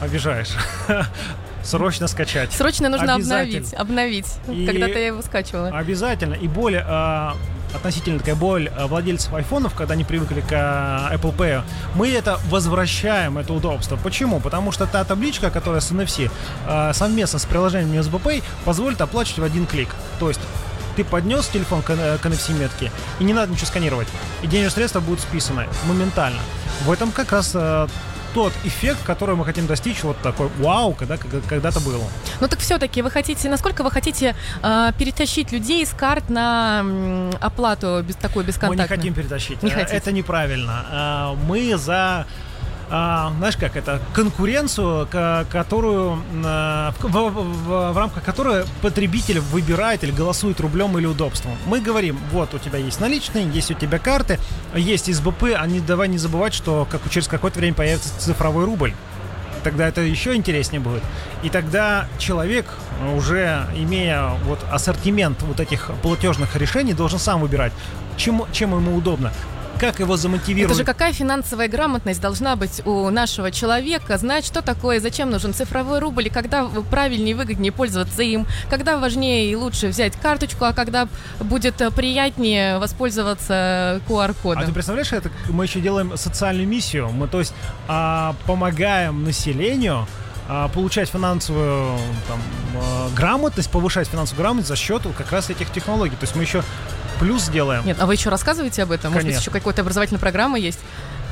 Обижаешь. 0.00 0.50
Срочно 1.62 2.06
скачать. 2.06 2.52
Срочно 2.52 2.88
нужно 2.88 3.14
обновить. 3.14 3.74
Обновить. 3.74 4.26
И- 4.48 4.66
Когда-то 4.66 4.98
я 4.98 5.06
его 5.08 5.22
скачивала. 5.22 5.68
Обязательно. 5.68 6.34
И 6.34 6.46
боль, 6.46 6.76
э, 6.76 7.30
относительно 7.74 8.20
такая 8.20 8.36
боль 8.36 8.68
э, 8.68 8.86
владельцев 8.86 9.34
айфонов, 9.34 9.74
когда 9.74 9.94
они 9.94 10.04
привыкли 10.04 10.42
к 10.42 10.52
э, 10.52 11.16
Apple 11.16 11.34
Pay, 11.36 11.62
мы 11.96 12.08
это 12.08 12.38
возвращаем, 12.50 13.36
это 13.38 13.52
удобство. 13.52 13.96
Почему? 13.96 14.38
Потому 14.38 14.70
что 14.70 14.86
та 14.86 15.02
табличка, 15.02 15.50
которая 15.50 15.80
с 15.80 15.90
NFC, 15.90 16.30
э, 16.68 16.92
совместно 16.92 17.40
с 17.40 17.44
приложением 17.46 18.00
USB 18.00 18.22
Pay, 18.22 18.44
позволит 18.64 19.00
оплачивать 19.00 19.38
в 19.40 19.44
один 19.44 19.66
клик. 19.66 19.88
То 20.20 20.28
есть 20.28 20.40
ты 20.94 21.02
поднес 21.04 21.48
телефон 21.48 21.82
к, 21.82 21.90
э, 21.90 22.18
к 22.18 22.26
NFC-метке, 22.26 22.92
и 23.18 23.24
не 23.24 23.32
надо 23.32 23.50
ничего 23.50 23.66
сканировать. 23.66 24.06
И 24.42 24.46
денежные 24.46 24.70
средства 24.70 25.00
будут 25.00 25.18
списаны 25.20 25.66
моментально. 25.88 26.38
В 26.84 26.92
этом 26.92 27.10
как 27.10 27.32
раз 27.32 27.50
э, 27.54 27.88
тот 28.36 28.52
эффект, 28.64 28.98
который 29.02 29.34
мы 29.34 29.46
хотим 29.46 29.66
достичь, 29.66 30.02
вот 30.04 30.18
такой 30.20 30.48
вау, 30.58 30.92
когда, 30.92 31.16
когда- 31.16 31.40
когда-то 31.48 31.80
было. 31.80 32.04
Ну 32.40 32.48
так 32.48 32.58
все-таки 32.58 33.00
вы 33.00 33.10
хотите, 33.10 33.48
насколько 33.48 33.82
вы 33.82 33.90
хотите 33.90 34.36
э, 34.62 34.92
перетащить 34.98 35.52
людей 35.52 35.86
с 35.86 35.94
карт 35.94 36.28
на 36.28 36.80
м, 36.80 37.30
оплату 37.40 38.04
без 38.06 38.14
такой 38.16 38.42
Мы 38.44 38.48
бесконтактной? 38.48 38.84
не 38.84 38.88
хотим 38.88 39.14
перетащить. 39.14 39.62
Не 39.62 39.70
Э, 39.70 39.74
хотите. 39.74 39.96
Это 39.96 40.12
неправильно. 40.12 40.84
А, 40.90 41.34
Мы 41.48 41.78
за 41.78 42.26
а, 42.90 43.32
знаешь 43.38 43.56
как 43.56 43.76
это 43.76 44.00
конкуренцию, 44.14 45.06
ко- 45.10 45.46
которую 45.50 46.18
а, 46.44 46.92
в, 47.00 47.04
в- 47.04 47.30
в- 47.30 47.92
в 47.92 47.96
рамках 47.98 48.22
которой 48.22 48.64
потребитель 48.82 49.40
выбирает 49.40 50.04
или 50.04 50.10
голосует 50.12 50.60
рублем 50.60 50.96
или 50.98 51.06
удобством. 51.06 51.52
Мы 51.66 51.80
говорим, 51.80 52.18
вот 52.32 52.54
у 52.54 52.58
тебя 52.58 52.78
есть 52.78 53.00
наличные, 53.00 53.48
есть 53.50 53.70
у 53.70 53.74
тебя 53.74 53.98
карты, 53.98 54.38
есть 54.74 55.12
СБП, 55.14 55.44
а 55.58 55.66
не 55.66 55.80
давай 55.80 56.08
не 56.08 56.18
забывать, 56.18 56.54
что 56.54 56.86
как 56.90 57.00
через 57.10 57.28
какое-то 57.28 57.58
время 57.58 57.74
появится 57.74 58.08
цифровой 58.18 58.64
рубль. 58.64 58.94
тогда 59.64 59.88
это 59.88 60.00
еще 60.00 60.36
интереснее 60.36 60.78
будет. 60.80 61.02
И 61.42 61.48
тогда 61.50 62.06
человек, 62.18 62.66
уже 63.16 63.66
имея 63.74 64.30
вот 64.44 64.60
ассортимент 64.70 65.42
вот 65.42 65.58
этих 65.58 65.90
платежных 66.02 66.54
решений, 66.54 66.94
должен 66.94 67.18
сам 67.18 67.40
выбирать, 67.40 67.72
чем, 68.16 68.44
чем 68.52 68.70
ему 68.76 68.94
удобно 68.96 69.32
как 69.78 70.00
его 70.00 70.16
замотивировать? 70.16 70.70
Это 70.70 70.78
же 70.78 70.84
какая 70.84 71.12
финансовая 71.12 71.68
грамотность 71.68 72.20
должна 72.20 72.56
быть 72.56 72.82
у 72.84 73.10
нашего 73.10 73.50
человека, 73.50 74.18
знать, 74.18 74.44
что 74.44 74.62
такое, 74.62 75.00
зачем 75.00 75.30
нужен 75.30 75.54
цифровой 75.54 75.98
рубль, 75.98 76.26
и 76.26 76.30
когда 76.30 76.66
правильнее 76.90 77.32
и 77.32 77.34
выгоднее 77.34 77.72
пользоваться 77.72 78.22
им, 78.22 78.46
когда 78.70 78.98
важнее 78.98 79.50
и 79.50 79.56
лучше 79.56 79.88
взять 79.88 80.14
карточку, 80.16 80.64
а 80.64 80.72
когда 80.72 81.08
будет 81.40 81.76
приятнее 81.94 82.78
воспользоваться 82.78 84.00
QR-кодом. 84.08 84.62
А 84.62 84.66
ты 84.66 84.72
представляешь, 84.72 85.12
это 85.12 85.30
мы 85.48 85.64
еще 85.64 85.80
делаем 85.80 86.16
социальную 86.16 86.68
миссию, 86.68 87.10
мы 87.10 87.28
то 87.28 87.40
есть 87.40 87.54
а, 87.88 88.34
помогаем 88.46 89.24
населению 89.24 90.06
а, 90.48 90.68
получать 90.68 91.08
финансовую 91.08 91.98
там, 92.28 92.40
а, 92.76 93.08
грамотность, 93.16 93.68
повышать 93.70 94.06
финансовую 94.06 94.42
грамотность 94.42 94.68
за 94.68 94.76
счет 94.76 95.02
как 95.16 95.32
раз 95.32 95.50
этих 95.50 95.72
технологий. 95.72 96.14
То 96.14 96.22
есть 96.22 96.36
мы 96.36 96.42
еще 96.42 96.62
плюс 97.18 97.48
делаем. 97.48 97.84
Нет, 97.84 97.96
а 98.00 98.06
вы 98.06 98.14
еще 98.14 98.30
рассказываете 98.30 98.82
об 98.82 98.90
этом? 98.92 99.12
Конечно. 99.12 99.26
Может 99.26 99.26
быть, 99.28 99.40
еще 99.40 99.50
какая-то 99.50 99.82
образовательная 99.82 100.20
программа 100.20 100.58
есть? 100.58 100.78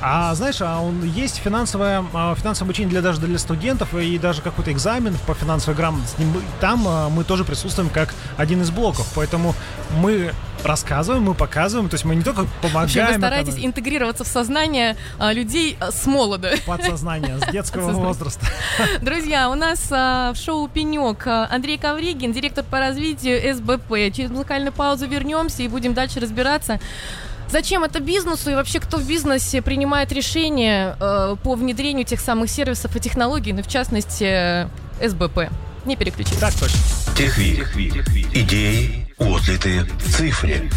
А 0.06 0.34
знаешь, 0.34 0.60
а 0.60 0.80
он 0.80 1.02
есть 1.02 1.36
финансовое, 1.36 2.04
а, 2.12 2.34
финансовое 2.34 2.66
обучение 2.66 2.90
для, 2.90 3.00
даже 3.00 3.22
для 3.22 3.38
студентов 3.38 3.94
и 3.94 4.18
даже 4.18 4.42
какой-то 4.42 4.70
экзамен 4.70 5.16
по 5.26 5.32
финансовой 5.32 5.74
грамотности. 5.74 6.22
Там 6.60 6.84
а, 6.86 7.08
мы 7.08 7.24
тоже 7.24 7.42
присутствуем 7.42 7.88
как 7.88 8.14
один 8.36 8.60
из 8.60 8.70
блоков. 8.70 9.10
Поэтому 9.14 9.54
мы 9.96 10.34
рассказываем, 10.62 11.22
мы 11.22 11.32
показываем, 11.32 11.88
то 11.88 11.94
есть 11.94 12.04
мы 12.04 12.16
не 12.16 12.22
только 12.22 12.46
помогаем. 12.60 12.82
Вообще 12.82 13.06
вы 13.06 13.14
стараетесь 13.14 13.54
это... 13.54 13.64
интегрироваться 13.64 14.24
в 14.24 14.26
сознание 14.26 14.98
а, 15.18 15.32
людей 15.32 15.78
а, 15.80 15.90
с 15.90 16.04
молода. 16.04 16.50
Подсознание, 16.66 17.38
с 17.38 17.50
детского 17.50 17.92
возраста. 17.92 18.44
Друзья, 19.00 19.48
у 19.48 19.54
нас 19.54 19.88
а, 19.90 20.34
в 20.34 20.36
шоу 20.36 20.68
«Пенек» 20.68 21.26
Андрей 21.26 21.78
Ковригин, 21.78 22.34
директор 22.34 22.62
по 22.62 22.78
развитию 22.78 23.54
СБП. 23.54 24.12
Через 24.14 24.30
музыкальную 24.30 24.72
паузу 24.74 25.06
вернемся 25.06 25.62
и 25.62 25.68
будем 25.68 25.94
дальше 25.94 26.20
разбираться. 26.20 26.78
Зачем 27.50 27.84
это 27.84 28.00
бизнесу 28.00 28.50
и 28.50 28.54
вообще 28.54 28.80
кто 28.80 28.98
в 28.98 29.06
бизнесе 29.06 29.62
принимает 29.62 30.12
решения 30.12 30.96
э, 31.00 31.36
по 31.42 31.54
внедрению 31.54 32.04
тех 32.04 32.20
самых 32.20 32.50
сервисов 32.50 32.94
и 32.96 33.00
технологий, 33.00 33.52
ну 33.52 33.62
в 33.62 33.68
частности 33.68 34.24
э, 34.24 34.68
СБП? 35.06 35.50
Не 35.84 35.96
переключитесь. 35.96 36.38
Так 36.38 36.54
точно. 36.54 36.78
Техвид. 37.16 37.66
Идеи, 38.32 39.14
отзывы, 39.18 39.86
цифры. 40.16 40.70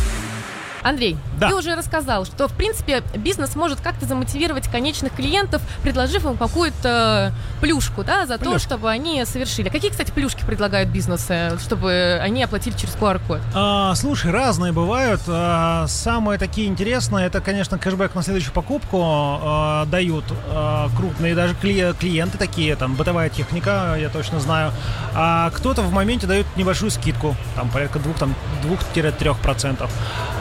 Андрей, 0.87 1.17
да. 1.39 1.49
ты 1.49 1.55
уже 1.55 1.75
рассказал, 1.75 2.25
что 2.25 2.47
в 2.47 2.53
принципе 2.53 3.03
бизнес 3.15 3.55
может 3.55 3.81
как-то 3.81 4.05
замотивировать 4.05 4.67
конечных 4.69 5.13
клиентов, 5.13 5.61
предложив 5.83 6.25
им 6.25 6.37
какую-то 6.37 7.33
плюшку, 7.61 8.03
да, 8.03 8.25
за 8.25 8.37
Плюшка. 8.37 8.53
то, 8.53 8.59
чтобы 8.59 8.89
они 8.89 9.23
совершили. 9.25 9.69
Какие, 9.69 9.91
кстати, 9.91 10.11
плюшки 10.11 10.45
предлагают 10.45 10.89
бизнесы, 10.89 11.57
чтобы 11.59 12.19
они 12.21 12.43
оплатили 12.43 12.75
через 12.75 12.95
QR-код? 12.95 13.39
А, 13.53 13.95
слушай, 13.95 14.31
разные 14.31 14.71
бывают. 14.71 15.21
А, 15.27 15.87
самые 15.87 16.39
такие 16.39 16.67
интересные, 16.67 17.27
это, 17.27 17.41
конечно, 17.41 17.77
кэшбэк 17.77 18.15
на 18.15 18.23
следующую 18.23 18.53
покупку 18.53 19.01
а, 19.03 19.85
дают 19.85 20.25
а, 20.49 20.89
крупные 20.95 21.35
даже 21.35 21.53
кли- 21.55 21.95
клиенты 21.97 22.37
такие, 22.37 22.75
там, 22.75 22.95
бытовая 22.95 23.29
техника, 23.29 23.95
я 23.99 24.09
точно 24.09 24.39
знаю. 24.39 24.71
А 25.13 25.49
кто-то 25.51 25.81
в 25.81 25.91
моменте 25.91 26.27
дает 26.27 26.45
небольшую 26.55 26.91
скидку, 26.91 27.35
там, 27.55 27.69
порядка 27.69 27.99
2-3%. 27.99 29.89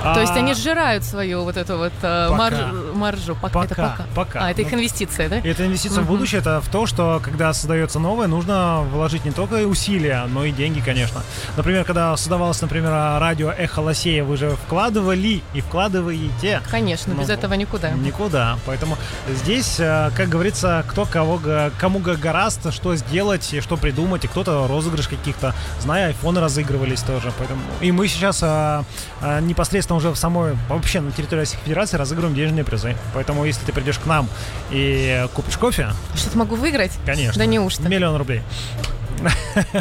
То 0.03 0.21
есть 0.21 0.36
они 0.37 0.55
сжирают 0.55 1.05
свою 1.05 1.45
вот 1.45 1.57
эту 1.57 1.76
вот 1.76 1.93
э, 2.02 2.28
пока. 2.31 2.71
Маржу. 2.97 3.37
Пока, 3.41 3.61
пока, 3.61 3.65
это 3.65 3.75
пока. 3.75 4.05
пока. 4.15 4.47
А, 4.47 4.50
это 4.50 4.62
их 4.62 4.73
ну, 4.73 4.79
инвестиция, 4.79 5.29
да? 5.29 5.37
Это 5.38 5.67
инвестиция 5.67 6.00
угу. 6.00 6.07
в 6.07 6.09
будущее, 6.09 6.41
это 6.41 6.61
в 6.61 6.69
то, 6.69 6.87
что 6.87 7.21
когда 7.23 7.53
создается 7.53 7.99
новое, 7.99 8.26
нужно 8.26 8.83
вложить 8.93 9.25
не 9.25 9.31
только 9.31 9.67
усилия, 9.67 10.26
но 10.29 10.45
и 10.45 10.53
деньги, 10.53 10.81
конечно. 10.81 11.23
Например, 11.57 11.85
когда 11.85 12.17
создавалось, 12.17 12.61
например, 12.61 12.91
радио 12.91 13.50
«Эхо 13.50 13.81
Лосея», 13.81 14.25
вы 14.25 14.37
же 14.37 14.50
вкладывали 14.50 15.43
и 15.55 15.61
вкладываете. 15.61 16.61
Конечно, 16.71 17.15
ну, 17.15 17.21
без 17.21 17.31
этого 17.31 17.55
никуда. 17.55 17.91
Никуда. 17.91 18.59
Поэтому 18.67 18.97
здесь, 19.29 19.76
э, 19.79 20.11
как 20.17 20.29
говорится, 20.29 20.85
кто 20.88 21.05
кого, 21.05 21.41
кому 21.79 21.99
гораст, 21.99 22.73
что 22.73 22.95
сделать 22.97 23.53
и 23.53 23.61
что 23.61 23.76
придумать, 23.76 24.25
и 24.25 24.29
кто-то 24.29 24.67
розыгрыш 24.67 25.09
каких-то, 25.09 25.55
зная, 25.81 26.09
айфоны 26.09 26.41
разыгрывались 26.41 27.03
тоже. 27.03 27.33
Поэтому 27.38 27.61
и 27.81 27.93
мы 27.93 28.09
сейчас 28.09 28.41
а, 28.43 28.85
а, 29.21 29.41
непосредственно 29.41 29.97
уже 29.97 30.11
в 30.11 30.17
самой, 30.17 30.57
вообще 30.69 31.00
на 31.00 31.12
территории 31.12 31.41
Российской 31.41 31.65
Федерации 31.65 31.97
разыгрываем 31.97 32.35
денежные 32.35 32.65
призы. 32.65 32.86
Поэтому, 33.14 33.45
если 33.45 33.64
ты 33.64 33.73
придешь 33.73 33.99
к 33.99 34.07
нам 34.07 34.28
и 34.71 35.26
купишь 35.35 35.57
кофе... 35.57 35.88
Что-то 36.14 36.38
могу 36.38 36.55
выиграть? 36.57 36.93
Конечно. 37.05 37.38
Да 37.38 37.47
неужто? 37.47 37.88
Миллион 37.88 38.16
рублей. 38.16 38.43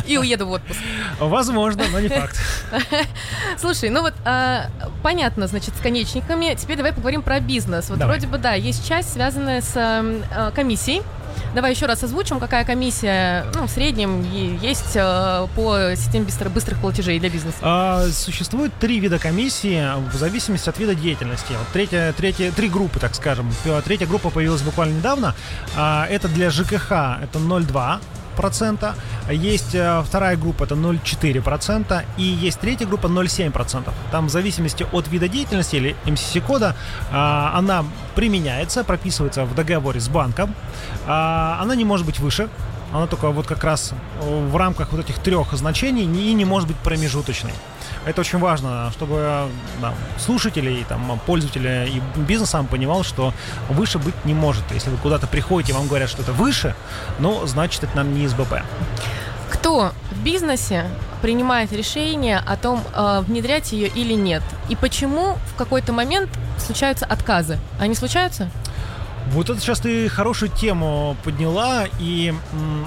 И 0.07 0.17
уеду 0.17 0.47
в 0.47 0.51
отпуск. 0.51 0.79
Возможно, 1.19 1.83
но 1.91 1.99
не 1.99 2.07
факт. 2.09 2.39
Слушай, 3.57 3.89
ну 3.89 4.01
вот 4.01 4.13
а, 4.23 4.67
понятно, 5.03 5.47
значит, 5.47 5.75
с 5.75 5.81
конечниками. 5.81 6.55
Теперь 6.55 6.77
давай 6.77 6.93
поговорим 6.93 7.21
про 7.21 7.39
бизнес. 7.39 7.89
Вот 7.89 7.99
давай. 7.99 8.17
вроде 8.17 8.31
бы, 8.31 8.37
да, 8.37 8.53
есть 8.53 8.87
часть, 8.87 9.13
связанная 9.13 9.61
с 9.61 9.73
а, 9.75 10.51
комиссией. 10.51 11.01
Давай 11.55 11.71
еще 11.71 11.85
раз 11.85 12.03
озвучим, 12.03 12.41
какая 12.41 12.65
комиссия 12.65 13.45
ну, 13.55 13.65
в 13.65 13.69
среднем 13.69 14.21
есть 14.59 14.95
э, 14.95 15.47
по 15.55 15.95
системе 15.95 16.25
быстро, 16.25 16.49
быстрых 16.49 16.81
платежей 16.81 17.17
для 17.17 17.29
бизнеса. 17.29 17.57
А, 17.61 18.07
существует 18.09 18.73
три 18.77 18.99
вида 18.99 19.19
комиссии 19.19 19.81
в 20.11 20.15
зависимости 20.15 20.67
от 20.67 20.77
вида 20.77 20.95
деятельности. 20.95 21.53
Вот 21.53 21.67
третья, 21.71 22.13
третья, 22.17 22.51
три 22.51 22.67
группы, 22.67 22.99
так 22.99 23.15
скажем. 23.15 23.49
Третья 23.85 24.05
группа 24.05 24.31
появилась 24.31 24.63
буквально 24.63 24.97
недавно. 24.97 25.33
А, 25.77 26.05
это 26.07 26.27
для 26.27 26.49
ЖКХ, 26.49 26.91
это 27.23 27.39
0,2 27.39 28.01
процента, 28.35 28.95
есть 29.29 29.73
э, 29.73 30.03
вторая 30.05 30.37
группа, 30.37 30.63
это 30.63 30.75
0,4%, 30.75 32.05
и 32.17 32.23
есть 32.23 32.59
третья 32.59 32.85
группа 32.85 33.07
0,7%. 33.07 33.91
Там 34.11 34.27
в 34.27 34.29
зависимости 34.29 34.85
от 34.91 35.07
вида 35.07 35.27
деятельности 35.27 35.77
или 35.77 35.95
MCC-кода 36.05 36.75
а, 37.11 37.51
она 37.55 37.85
применяется, 38.15 38.83
прописывается 38.83 39.45
в 39.45 39.55
договоре 39.55 39.99
с 39.99 40.07
банком, 40.07 40.53
а, 41.07 41.59
она 41.61 41.75
не 41.75 41.85
может 41.85 42.05
быть 42.05 42.19
выше, 42.19 42.49
она 42.93 43.07
только 43.07 43.29
вот 43.29 43.47
как 43.47 43.63
раз 43.63 43.93
в 44.21 44.55
рамках 44.55 44.91
вот 44.91 45.01
этих 45.01 45.19
трех 45.19 45.53
значений 45.53 46.03
и 46.03 46.33
не 46.33 46.45
может 46.45 46.67
быть 46.67 46.77
промежуточной. 46.77 47.53
Это 48.05 48.21
очень 48.21 48.37
важно, 48.37 48.91
чтобы 48.91 49.49
да, 49.81 49.93
слушатели, 50.19 50.85
там, 50.87 51.19
пользователи 51.25 51.89
и 51.89 52.19
бизнес 52.21 52.51
сам 52.51 52.67
понимал, 52.67 53.03
что 53.03 53.33
выше 53.69 53.97
быть 53.97 54.13
не 54.25 54.33
может. 54.35 54.63
Если 54.71 54.91
вы 54.91 54.97
куда-то 54.97 55.25
приходите, 55.25 55.73
вам 55.73 55.87
говорят, 55.87 56.09
что 56.09 56.21
это 56.21 56.31
выше, 56.31 56.75
ну, 57.19 57.45
значит, 57.47 57.83
это 57.83 57.95
нам 57.95 58.13
не 58.13 58.27
СБП. 58.27 58.61
Кто 59.49 59.91
в 60.11 60.23
бизнесе 60.23 60.85
принимает 61.21 61.71
решение 61.71 62.37
о 62.37 62.55
том, 62.57 62.83
э, 62.93 63.23
внедрять 63.25 63.71
ее 63.71 63.87
или 63.87 64.13
нет? 64.13 64.43
И 64.69 64.75
почему 64.75 65.37
в 65.51 65.55
какой-то 65.55 65.91
момент 65.91 66.29
случаются 66.59 67.05
отказы? 67.05 67.57
Они 67.79 67.95
случаются? 67.95 68.51
Вот 69.31 69.49
это 69.49 69.59
сейчас 69.59 69.79
ты 69.79 70.07
хорошую 70.07 70.49
тему 70.49 71.17
подняла, 71.23 71.85
и 71.99 72.33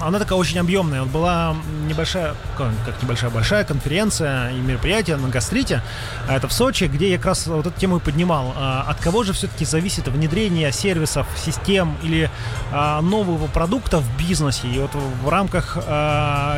она 0.01 0.19
такая 0.19 0.39
очень 0.39 0.57
объемная. 0.57 1.01
Вот 1.01 1.11
была 1.11 1.55
небольшая, 1.87 2.33
как 2.57 2.71
небольшая, 3.03 3.29
большая 3.29 3.63
конференция 3.65 4.51
и 4.51 4.55
мероприятие 4.55 5.17
на 5.17 5.27
гастрите, 5.27 5.83
а 6.27 6.35
это 6.35 6.47
в 6.47 6.53
Сочи, 6.53 6.85
где 6.85 7.11
я 7.11 7.17
как 7.17 7.27
раз 7.27 7.45
вот 7.47 7.67
эту 7.67 7.77
тему 7.79 7.97
и 7.97 7.99
поднимал. 7.99 8.53
А, 8.55 8.85
от 8.87 8.99
кого 8.99 9.23
же 9.23 9.33
все-таки 9.33 9.65
зависит 9.65 10.07
внедрение 10.07 10.71
сервисов, 10.71 11.27
систем 11.37 11.97
или 12.03 12.31
а, 12.71 13.01
нового 13.01 13.47
продукта 13.47 13.99
в 13.99 14.17
бизнесе? 14.17 14.67
И 14.67 14.79
вот 14.79 14.91
в 14.95 15.29
рамках 15.29 15.77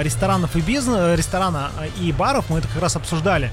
ресторанов 0.01 0.55
и 0.55 0.61
бизнеса, 0.61 1.15
ресторана 1.15 1.71
и 1.99 2.11
баров 2.11 2.49
мы 2.49 2.59
это 2.59 2.67
как 2.67 2.81
раз 2.81 2.95
обсуждали. 2.95 3.51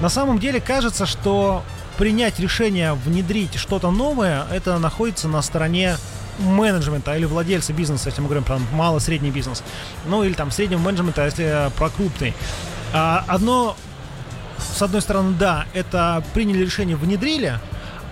На 0.00 0.08
самом 0.08 0.38
деле 0.38 0.60
кажется, 0.60 1.06
что 1.06 1.64
принять 2.00 2.40
решение 2.40 2.94
внедрить 2.94 3.56
что-то 3.56 3.90
новое, 3.90 4.46
это 4.50 4.78
находится 4.78 5.28
на 5.28 5.42
стороне 5.42 5.98
менеджмента 6.38 7.14
или 7.14 7.26
владельца 7.26 7.74
бизнеса, 7.74 8.08
если 8.08 8.22
мы 8.22 8.28
говорим 8.28 8.42
про 8.42 8.58
мало-средний 8.72 9.30
бизнес, 9.30 9.62
ну 10.06 10.24
или 10.24 10.32
там 10.32 10.50
среднего 10.50 10.78
менеджмента, 10.78 11.26
если 11.26 11.70
про 11.76 11.90
крупный. 11.90 12.32
А, 12.94 13.22
одно, 13.28 13.76
с 14.56 14.80
одной 14.80 15.02
стороны, 15.02 15.36
да, 15.38 15.66
это 15.74 16.24
приняли 16.32 16.64
решение, 16.64 16.96
внедрили, 16.96 17.58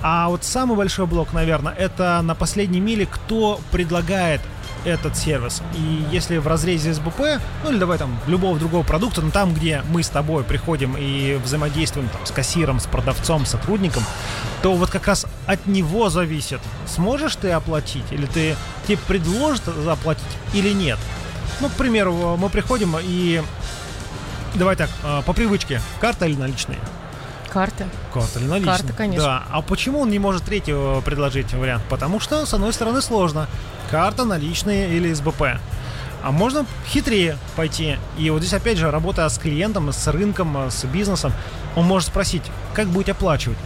а 0.03 0.29
вот 0.29 0.45
самый 0.45 0.77
большой 0.77 1.07
блок, 1.07 1.33
наверное, 1.33 1.73
это 1.73 2.21
на 2.21 2.35
последней 2.35 2.81
миле, 2.81 3.07
кто 3.07 3.59
предлагает 3.71 4.43
этот 4.89 5.17
сервис. 5.17 5.63
И 5.75 6.05
если 6.11 6.39
в 6.39 6.47
разрезе 6.47 6.93
СБП, 6.93 7.41
ну 7.65 7.71
или 7.71 7.79
давай 7.79 7.99
там 7.99 8.19
любого 8.27 8.59
другого 8.59 8.83
продукта, 8.83 9.23
но 9.23 9.31
там, 9.31 9.55
где 9.55 9.83
мы 9.91 10.03
с 10.03 10.09
тобой 10.09 10.45
приходим 10.45 10.97
и 10.99 11.39
взаимодействуем 11.43 12.09
там, 12.09 12.25
с 12.25 12.31
кассиром, 12.31 12.81
с 12.81 12.87
продавцом, 12.87 13.47
сотрудником, 13.47 14.05
то 14.63 14.75
вот 14.75 14.91
как 14.91 15.07
раз 15.07 15.27
от 15.47 15.67
него 15.67 16.09
зависит, 16.11 16.61
сможешь 16.87 17.37
ты 17.37 17.51
оплатить, 17.51 18.11
или 18.11 18.27
ты 18.27 18.57
тебе 18.87 18.99
предложат 19.07 19.65
заплатить 19.65 20.25
или 20.55 20.73
нет. 20.73 20.99
Ну, 21.61 21.69
к 21.69 21.73
примеру, 21.73 22.37
мы 22.37 22.49
приходим 22.51 22.97
и 23.01 23.43
давай 24.55 24.77
так, 24.77 24.91
э, 25.03 25.23
по 25.25 25.33
привычке, 25.33 25.81
карта 26.01 26.27
или 26.27 26.37
наличные. 26.37 26.79
Карты. 27.49 27.87
Карта 28.13 28.39
или 28.39 28.47
наличные? 28.47 28.77
Карта, 28.79 28.93
конечно. 28.93 29.25
Да. 29.25 29.45
А 29.51 29.63
почему 29.63 30.01
он 30.01 30.11
не 30.11 30.19
может 30.19 30.45
третьего 30.45 31.01
предложить 31.01 31.53
вариант? 31.55 31.83
Потому 31.89 32.21
что, 32.21 32.45
с 32.45 32.55
одной 32.55 32.73
стороны, 32.73 33.01
сложно. 33.01 33.49
Карта, 33.91 34.25
наличные 34.25 34.95
или 34.95 35.13
СБП. 35.13 35.59
А 36.23 36.31
можно 36.31 36.67
хитрее 36.89 37.39
пойти. 37.57 37.97
И 38.19 38.29
вот 38.31 38.41
здесь, 38.41 38.55
опять 38.55 38.77
же, 38.77 38.91
работая 38.91 39.29
с 39.29 39.39
клиентом, 39.39 39.93
с 39.93 40.07
рынком, 40.09 40.71
с 40.71 40.85
бизнесом, 40.85 41.33
он 41.77 41.87
может 41.87 42.09
спросить, 42.09 42.43
как 42.75 42.89
будете 42.89 43.13
оплачивать? 43.13 43.59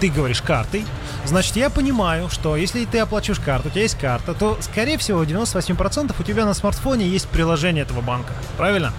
Ты 0.00 0.10
говоришь 0.10 0.42
картой, 0.42 0.86
значит, 1.24 1.56
я 1.56 1.70
понимаю, 1.70 2.28
что 2.28 2.56
если 2.56 2.84
ты 2.84 3.00
оплачиваешь 3.00 3.40
карту, 3.40 3.68
у 3.68 3.70
тебя 3.70 3.82
есть 3.82 3.98
карта, 3.98 4.32
то, 4.32 4.56
скорее 4.60 4.96
всего, 4.96 5.24
98% 5.24 6.14
у 6.16 6.22
тебя 6.22 6.44
на 6.44 6.54
смартфоне 6.54 7.08
есть 7.08 7.26
приложение 7.28 7.82
этого 7.82 8.00
банка. 8.00 8.32
Правильно? 8.56 8.92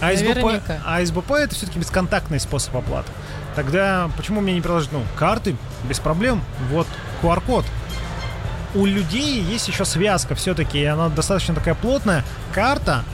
А 0.00 0.16
СБП, 0.16 0.60
а 0.84 1.04
СБП 1.04 1.30
это 1.32 1.54
все-таки 1.54 1.78
бесконтактный 1.78 2.40
способ 2.40 2.76
оплаты. 2.76 3.12
Тогда 3.54 4.10
почему 4.16 4.40
мне 4.40 4.54
не 4.54 4.60
приложить, 4.60 4.90
ну, 4.90 5.02
карты, 5.16 5.54
без 5.84 6.00
проблем, 6.00 6.42
вот 6.70 6.88
QR-код. 7.22 7.64
У 8.74 8.86
людей 8.86 9.40
есть 9.42 9.68
еще 9.68 9.84
связка 9.84 10.34
все-таки, 10.34 10.80
и 10.80 10.84
она 10.84 11.08
достаточно 11.08 11.54
такая 11.54 11.74
плотная. 11.74 12.24
Карта 12.52 13.04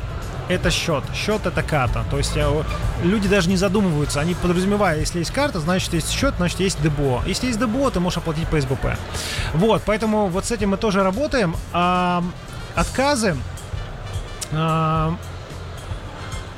это 0.48 0.70
счет, 0.70 1.04
счет 1.14 1.44
это 1.46 1.62
карта. 1.62 2.04
То 2.10 2.18
есть 2.18 2.36
э, 2.36 2.64
люди 3.02 3.28
даже 3.28 3.48
не 3.48 3.56
задумываются, 3.56 4.20
они 4.20 4.34
подразумевают, 4.34 5.00
если 5.00 5.18
есть 5.18 5.30
карта, 5.30 5.60
значит 5.60 5.92
есть 5.92 6.10
счет, 6.10 6.34
значит 6.38 6.60
есть 6.60 6.80
ДБО. 6.82 7.22
Если 7.26 7.48
есть 7.48 7.58
ДБО, 7.58 7.90
ты 7.90 8.00
можешь 8.00 8.18
оплатить 8.18 8.48
по 8.48 8.60
СБП. 8.60 8.96
Вот, 9.54 9.82
поэтому 9.84 10.28
вот 10.28 10.46
с 10.46 10.50
этим 10.50 10.70
мы 10.70 10.76
тоже 10.76 11.02
работаем. 11.02 11.54
А, 11.72 12.24
отказы, 12.74 13.36
а, 14.52 15.14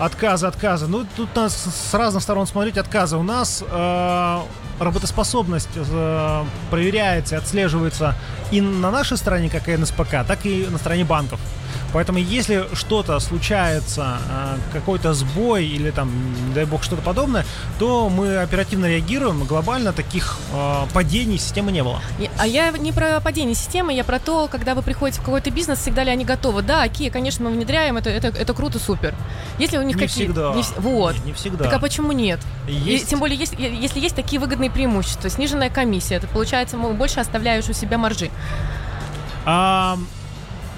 Отказы, 0.01 0.47
отказы. 0.47 0.87
Ну, 0.87 1.05
тут 1.15 1.37
нас 1.37 1.53
с 1.55 1.93
разных 1.93 2.23
сторон 2.23 2.47
смотреть 2.47 2.79
отказы. 2.79 3.19
У 3.19 3.23
нас 3.23 3.63
э, 3.69 4.41
работоспособность 4.81 5.69
э, 5.77 6.45
проверяется 6.71 7.37
и 7.37 7.39
отслеживается 7.39 8.15
и 8.51 8.61
на 8.61 8.91
нашей 8.91 9.17
стороне, 9.17 9.51
как 9.51 9.69
и 9.69 9.77
НСПК, 9.77 10.27
так 10.27 10.45
и 10.45 10.67
на 10.67 10.79
стороне 10.79 11.05
банков. 11.05 11.39
Поэтому 11.93 12.19
если 12.19 12.67
что-то 12.75 13.19
случается, 13.21 14.19
э, 14.29 14.57
какой-то 14.73 15.13
сбой 15.15 15.67
или 15.67 15.91
там, 15.91 16.11
не 16.49 16.55
дай 16.55 16.65
бог, 16.65 16.83
что-то 16.83 17.03
подобное, 17.03 17.45
то 17.79 18.09
мы 18.09 18.39
оперативно 18.39 18.87
реагируем. 18.87 19.45
Глобально 19.45 19.93
таких 19.93 20.39
э, 20.53 20.87
падений 20.95 21.39
системы 21.39 21.73
не 21.73 21.83
было. 21.83 22.01
А 22.39 22.47
я 22.47 22.71
не 22.71 22.93
про 22.93 23.21
падение 23.21 23.55
системы, 23.55 23.93
я 23.93 24.05
про 24.05 24.19
то, 24.19 24.49
когда 24.49 24.75
вы 24.75 24.83
приходите 24.83 25.21
в 25.21 25.25
какой-то 25.25 25.51
бизнес, 25.51 25.79
всегда 25.79 26.05
ли 26.05 26.11
они 26.11 26.25
готовы. 26.25 26.63
Да, 26.63 26.83
окей, 26.83 27.11
конечно, 27.11 27.45
мы 27.45 27.51
внедряем, 27.53 27.97
это, 27.97 28.11
это, 28.11 28.29
это 28.29 28.55
круто, 28.55 28.79
супер. 28.79 29.15
Если 29.59 29.79
у 29.79 29.83
них 29.83 29.97
Не 29.97 30.03
какие... 30.07 30.25
всегда. 30.27 30.55
не 30.55 30.63
вот. 30.79 31.17
Не, 31.19 31.27
не 31.27 31.33
всегда. 31.33 31.65
Так 31.65 31.75
а 31.75 31.79
почему 31.79 32.13
нет? 32.13 32.41
Есть- 32.69 33.05
И 33.05 33.07
тем 33.09 33.19
более, 33.19 33.39
есть, 33.39 33.55
если 33.59 34.01
есть 34.01 34.15
такие 34.17 34.41
выгодные 34.41 34.71
преимущества, 34.71 35.29
сниженная 35.31 35.71
комиссия, 35.71 36.21
то 36.21 36.27
получается, 36.27 36.77
мы 36.77 36.93
больше 36.95 37.21
оставляешь 37.21 37.69
у 37.69 37.73
себя 37.73 37.99
маржи. 37.99 38.31
А, 39.45 39.99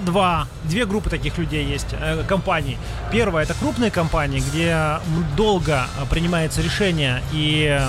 два, 0.05 0.47
две 0.65 0.87
группы 0.87 1.11
таких 1.11 1.39
людей 1.39 1.65
есть, 1.65 1.89
э, 1.93 2.23
компаний. 2.29 2.79
Первая 3.11 3.45
это 3.45 3.55
крупные 3.55 3.91
компании, 3.91 4.41
где 4.41 4.99
долго 5.37 5.87
э, 5.99 6.07
принимается 6.11 6.61
решение, 6.63 7.23
и 7.33 7.81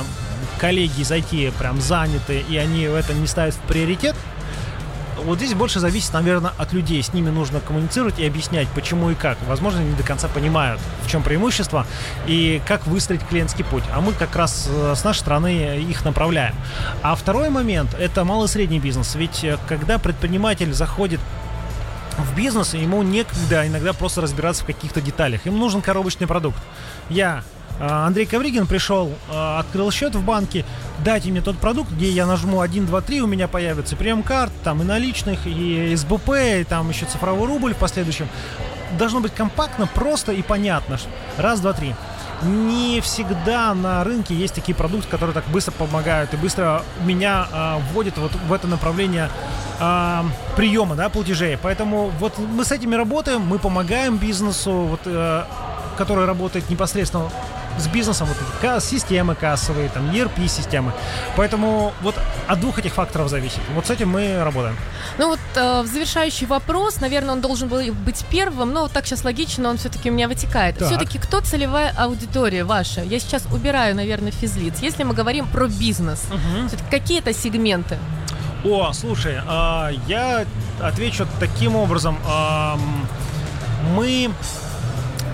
коллеги 0.59 1.01
из 1.01 1.11
IT 1.11 1.53
прям 1.57 1.81
заняты, 1.81 2.43
и 2.49 2.57
они 2.57 2.83
это 2.83 3.13
не 3.13 3.27
ставят 3.27 3.53
в 3.53 3.59
приоритет. 3.59 4.15
Вот 5.25 5.37
здесь 5.37 5.53
больше 5.53 5.79
зависит, 5.79 6.11
наверное, 6.13 6.51
от 6.57 6.73
людей. 6.73 7.01
С 7.01 7.13
ними 7.13 7.29
нужно 7.29 7.61
коммуницировать 7.61 8.19
и 8.19 8.25
объяснять, 8.25 8.67
почему 8.75 9.09
и 9.09 9.15
как. 9.15 9.37
Возможно, 9.47 9.79
они 9.79 9.93
до 9.93 10.03
конца 10.03 10.27
понимают, 10.27 10.81
в 11.05 11.09
чем 11.09 11.23
преимущество 11.23 11.85
и 12.27 12.61
как 12.67 12.85
выстроить 12.87 13.25
клиентский 13.25 13.63
путь. 13.63 13.83
А 13.93 14.01
мы 14.01 14.11
как 14.11 14.35
раз 14.35 14.67
э, 14.69 14.93
с 14.95 15.03
нашей 15.05 15.19
стороны 15.19 15.79
их 15.79 16.03
направляем. 16.03 16.55
А 17.01 17.15
второй 17.15 17.49
момент– 17.49 17.93
это 17.99 18.25
малый 18.25 18.45
и 18.45 18.49
средний 18.49 18.79
бизнес. 18.79 19.15
Ведь 19.15 19.45
когда 19.67 19.97
предприниматель 19.97 20.73
заходит 20.73 21.21
в 22.17 22.35
бизнес, 22.35 22.73
ему 22.73 23.01
некогда 23.03 23.67
иногда 23.67 23.93
просто 23.93 24.21
разбираться 24.21 24.63
в 24.63 24.67
каких-то 24.67 25.01
деталях. 25.01 25.45
Ему 25.45 25.57
нужен 25.57 25.81
коробочный 25.81 26.27
продукт. 26.27 26.57
Я, 27.09 27.43
э, 27.79 27.87
Андрей 27.87 28.25
Ковригин, 28.25 28.67
пришел, 28.67 29.11
э, 29.29 29.59
открыл 29.59 29.91
счет 29.91 30.15
в 30.15 30.23
банке, 30.23 30.65
дайте 31.03 31.29
мне 31.29 31.41
тот 31.41 31.57
продукт, 31.57 31.91
где 31.91 32.09
я 32.09 32.25
нажму 32.25 32.61
1, 32.61 32.85
2, 32.85 33.01
3, 33.01 33.21
у 33.21 33.27
меня 33.27 33.47
появится 33.47 33.95
прием 33.95 34.23
карт, 34.23 34.51
там 34.63 34.81
и 34.81 34.85
наличных, 34.85 35.45
и 35.45 35.93
СБП, 35.95 36.29
и 36.61 36.63
там 36.63 36.89
еще 36.89 37.05
цифровой 37.05 37.47
рубль 37.47 37.73
в 37.73 37.77
последующем. 37.77 38.27
Должно 38.97 39.19
быть 39.19 39.33
компактно, 39.33 39.87
просто 39.87 40.33
и 40.33 40.41
понятно. 40.41 40.99
Раз, 41.37 41.59
два, 41.59 41.73
три. 41.73 41.95
Не 42.45 43.01
всегда 43.01 43.73
на 43.73 44.03
рынке 44.03 44.35
есть 44.35 44.53
такие 44.55 44.75
продукты, 44.75 45.09
которые 45.09 45.33
так 45.33 45.45
быстро 45.45 45.71
помогают 45.71 46.33
и 46.33 46.37
быстро 46.37 46.83
меня 47.03 47.47
э, 47.51 47.79
вводят 47.91 48.17
вот 48.17 48.31
в 48.35 48.53
это 48.53 48.67
направление 48.67 49.29
а, 49.79 50.25
приема, 50.55 50.95
да, 50.95 51.09
платежей. 51.09 51.57
Поэтому 51.61 52.11
вот 52.19 52.37
мы 52.37 52.65
с 52.65 52.71
этими 52.71 52.95
работаем, 52.95 53.41
мы 53.41 53.59
помогаем 53.59 54.17
бизнесу, 54.17 54.71
вот, 54.71 55.01
э, 55.05 55.43
который 55.97 56.25
работает 56.25 56.69
непосредственно 56.69 57.29
с 57.77 57.87
бизнесом, 57.87 58.27
вот 58.27 58.83
системы 58.83 59.35
кассовые, 59.35 59.89
там, 59.89 60.09
ERP-системы. 60.11 60.93
Поэтому 61.35 61.93
вот 62.01 62.15
от 62.47 62.59
двух 62.59 62.79
этих 62.79 62.93
факторов 62.93 63.29
зависит. 63.29 63.59
Вот 63.75 63.87
с 63.87 63.89
этим 63.89 64.09
мы 64.09 64.43
работаем. 64.43 64.75
Ну 65.17 65.29
вот 65.29 65.39
э, 65.55 65.83
завершающий 65.85 66.47
вопрос, 66.47 67.01
наверное, 67.01 67.33
он 67.33 67.41
должен 67.41 67.67
был 67.67 67.81
быть 67.93 68.25
первым, 68.29 68.73
но 68.73 68.83
вот 68.83 68.91
так 68.91 69.05
сейчас 69.05 69.23
логично, 69.23 69.69
он 69.69 69.77
все-таки 69.77 70.09
у 70.09 70.13
меня 70.13 70.27
вытекает. 70.27 70.77
Так. 70.77 70.87
Все-таки 70.87 71.17
кто 71.17 71.41
целевая 71.41 71.93
аудитория 71.97 72.63
ваша? 72.63 73.01
Я 73.01 73.19
сейчас 73.19 73.45
убираю, 73.51 73.95
наверное, 73.95 74.31
физлиц. 74.31 74.79
Если 74.81 75.03
мы 75.03 75.13
говорим 75.13 75.47
про 75.47 75.67
бизнес, 75.67 76.25
все-таки 76.67 76.89
какие-то 76.89 77.33
сегменты? 77.33 77.97
О, 78.63 78.93
слушай, 78.93 79.37
а, 79.45 79.91
я 80.07 80.45
отвечу 80.81 81.27
таким 81.39 81.75
образом. 81.75 82.17
Ам, 82.25 83.05
мы 83.95 84.31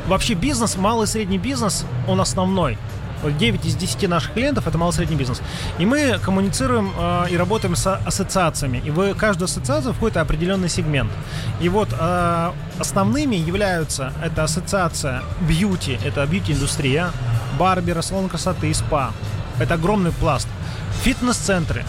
вообще 0.10 0.34
бизнес, 0.34 0.76
малый 0.76 1.06
и 1.06 1.08
средний 1.08 1.38
бизнес, 1.38 1.86
он 2.08 2.20
основной. 2.20 2.78
Вот 3.22 3.38
9 3.38 3.66
из 3.66 3.76
10 3.76 4.10
наших 4.10 4.34
клиентов 4.34 4.68
это 4.68 4.78
малый 4.78 4.92
и 4.92 4.96
средний 4.96 5.18
бизнес. 5.18 5.42
И 5.78 5.86
мы 5.86 6.20
коммуницируем 6.20 6.92
э, 6.98 7.26
и 7.30 7.38
работаем 7.38 7.76
с 7.76 7.96
ассоциациями. 7.96 8.82
И 8.86 8.92
в 8.92 9.14
каждую 9.14 9.46
ассоциацию 9.46 9.94
входит 9.94 10.18
определенный 10.18 10.70
сегмент. 10.70 11.12
И 11.60 11.70
вот 11.70 11.90
э, 11.92 12.52
основными 12.80 13.36
являются 13.36 14.14
это 14.24 14.44
ассоциация 14.44 15.22
бьюти, 15.42 16.00
это 16.06 16.26
бьюти-индустрия, 16.26 17.12
барберы, 17.58 18.02
салон 18.02 18.30
красоты, 18.30 18.74
спа. 18.74 19.12
Это 19.60 19.74
огромный 19.74 20.12
пласт. 20.12 20.48
Фитнес-центры, 21.04 21.84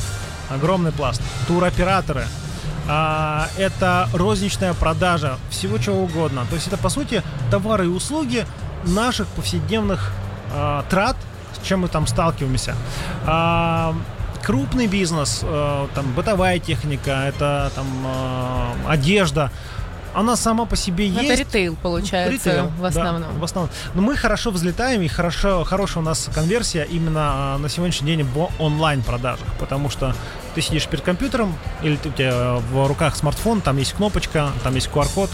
огромный 0.50 0.90
пласт. 0.90 1.22
Туроператоры, 1.46 2.24
а, 2.92 3.48
это 3.56 4.08
розничная 4.12 4.74
продажа 4.74 5.38
всего 5.48 5.78
чего 5.78 6.02
угодно. 6.02 6.44
То 6.50 6.56
есть 6.56 6.66
это, 6.66 6.76
по 6.76 6.88
сути, 6.88 7.22
товары 7.48 7.84
и 7.84 7.88
услуги 7.88 8.44
наших 8.84 9.28
повседневных 9.28 10.12
а, 10.52 10.84
трат, 10.90 11.16
с 11.54 11.64
чем 11.64 11.82
мы 11.82 11.88
там 11.88 12.08
сталкиваемся. 12.08 12.74
А, 13.26 13.94
крупный 14.42 14.88
бизнес, 14.88 15.40
а, 15.44 15.88
там 15.94 16.12
бытовая 16.14 16.58
техника, 16.58 17.12
это 17.28 17.70
там 17.76 17.86
а, 18.04 18.72
одежда, 18.88 19.52
она 20.14 20.36
сама 20.36 20.64
по 20.66 20.76
себе 20.76 21.08
Ну, 21.08 21.20
есть. 21.20 21.30
Это 21.30 21.40
ритейл, 21.42 21.76
получается, 21.82 22.32
Ритейл, 22.50 22.66
в 22.66 22.80
да, 22.82 22.88
основном. 22.88 23.38
в 23.38 23.44
основном. 23.44 23.70
Но 23.94 24.02
мы 24.02 24.16
хорошо 24.16 24.50
взлетаем, 24.50 25.02
и 25.02 25.08
хорошо, 25.08 25.64
хорошая 25.64 26.02
у 26.02 26.06
нас 26.06 26.28
конверсия 26.34 26.84
именно 26.84 27.54
а, 27.54 27.58
на 27.58 27.68
сегодняшний 27.68 28.08
день 28.16 28.24
в 28.24 28.48
онлайн-продажах, 28.58 29.46
потому 29.58 29.90
что 29.90 30.14
ты 30.54 30.62
сидишь 30.62 30.86
перед 30.86 31.04
компьютером, 31.04 31.54
или 31.82 31.96
ты- 31.96 32.08
у 32.08 32.12
тебя 32.12 32.56
в 32.72 32.86
руках 32.88 33.14
смартфон, 33.16 33.60
там 33.60 33.76
есть 33.78 33.92
кнопочка, 33.92 34.50
там 34.64 34.74
есть 34.74 34.88
QR-код. 34.88 35.30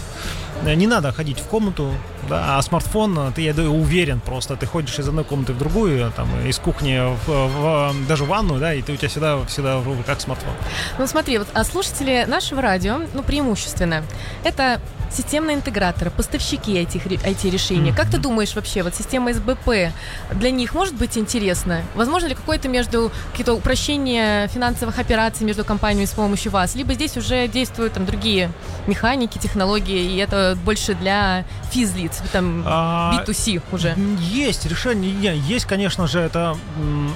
Э, 0.65 0.73
Не 0.75 0.87
надо 0.87 1.11
ходить 1.13 1.39
в 1.39 1.47
комнату, 1.47 1.91
да, 2.29 2.57
а 2.57 2.61
смартфон, 2.61 3.17
э, 3.19 3.31
ты, 3.35 3.41
я 3.41 3.53
уверен 3.69 4.19
просто, 4.19 4.55
ты 4.55 4.65
ходишь 4.65 4.99
из 4.99 5.07
одной 5.07 5.23
комнаты 5.23 5.53
в 5.53 5.57
другую, 5.57 6.11
там, 6.11 6.27
из 6.47 6.57
кухни 6.59 6.99
в, 7.25 7.27
в- 7.27 8.07
даже 8.07 8.23
в 8.25 8.27
ванную, 8.27 8.59
да, 8.59 8.73
и 8.73 8.81
ты 8.81 8.93
у 8.93 8.95
тебя 8.97 9.07
всегда, 9.09 9.43
всегда 9.45 9.77
в 9.77 9.87
руках 9.87 10.19
смартфон. 10.19 10.53
Ну 10.99 11.07
смотри, 11.07 11.37
вот, 11.37 11.47
а 11.53 11.63
слушатели 11.63 12.25
нашего 12.27 12.61
радио, 12.61 12.99
ну 13.13 13.23
преимущественно, 13.23 14.03
это 14.43 14.81
системные 15.11 15.55
интеграторы, 15.57 16.11
поставщики 16.11 16.73
этих 16.77 17.05
ре- 17.05 17.17
IT-решений. 17.17 17.91
Как 17.93 18.09
ты 18.09 18.17
думаешь 18.17 18.53
вообще, 18.55 18.83
вот 18.83 18.95
система 18.95 19.33
СБП 19.33 19.91
для 20.33 20.51
них 20.51 20.73
может 20.73 20.95
быть 20.95 21.17
интересна? 21.17 21.81
Возможно 21.95 22.27
ли 22.27 22.35
какое-то 22.35 22.67
между 22.67 23.11
какие-то 23.31 23.53
упрощения 23.53 24.47
финансовых 24.47 24.99
операций 24.99 25.45
между 25.45 25.63
компаниями 25.63 26.05
с 26.05 26.11
помощью 26.11 26.51
вас? 26.51 26.75
Либо 26.75 26.93
здесь 26.93 27.15
уже 27.17 27.47
действуют 27.47 27.93
там 27.93 28.05
другие 28.05 28.51
механики, 28.87 29.37
технологии, 29.37 30.13
и 30.13 30.17
это 30.17 30.57
больше 30.65 30.93
для 30.93 31.45
физлиц, 31.71 32.19
там 32.31 32.63
А, 32.65 33.23
B2C 33.25 33.61
уже. 33.71 33.95
Есть 34.19 34.65
решение, 34.65 35.37
есть, 35.47 35.65
конечно 35.65 36.07
же, 36.07 36.19
это, 36.19 36.57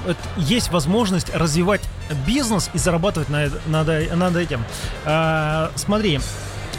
это- 0.07 0.19
есть 0.37 0.71
возможность 0.71 1.33
развивать 1.35 1.81
бизнес 2.25 2.69
и 2.73 2.77
зарабатывать 2.77 3.29
на, 3.29 3.49
над, 3.67 4.15
над 4.15 4.35
этим. 4.35 4.63
А, 5.05 5.71
смотри, 5.75 6.19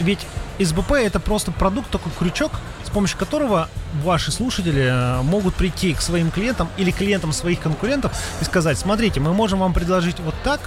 ведь 0.01 0.27
СБП 0.59 0.93
это 0.93 1.21
просто 1.21 1.53
продукт, 1.53 1.91
такой 1.91 2.13
крючок, 2.19 2.53
с 2.85 2.91
помощью 2.91 3.19
которого 3.19 3.69
ваши 4.03 4.31
слушатели 4.31 4.89
э, 4.91 5.23
могут 5.23 5.55
прийти 5.55 5.95
к 5.95 6.01
своим 6.01 6.31
клиентам 6.31 6.69
или 6.77 6.91
клиентам 6.91 7.33
своих 7.33 7.61
конкурентов 7.61 8.13
и 8.41 8.45
сказать, 8.45 8.79
смотрите, 8.79 9.21
мы 9.21 9.33
можем 9.33 9.61
вам 9.61 9.73
предложить 9.73 10.21
вот 10.21 10.35
так, 10.45 10.61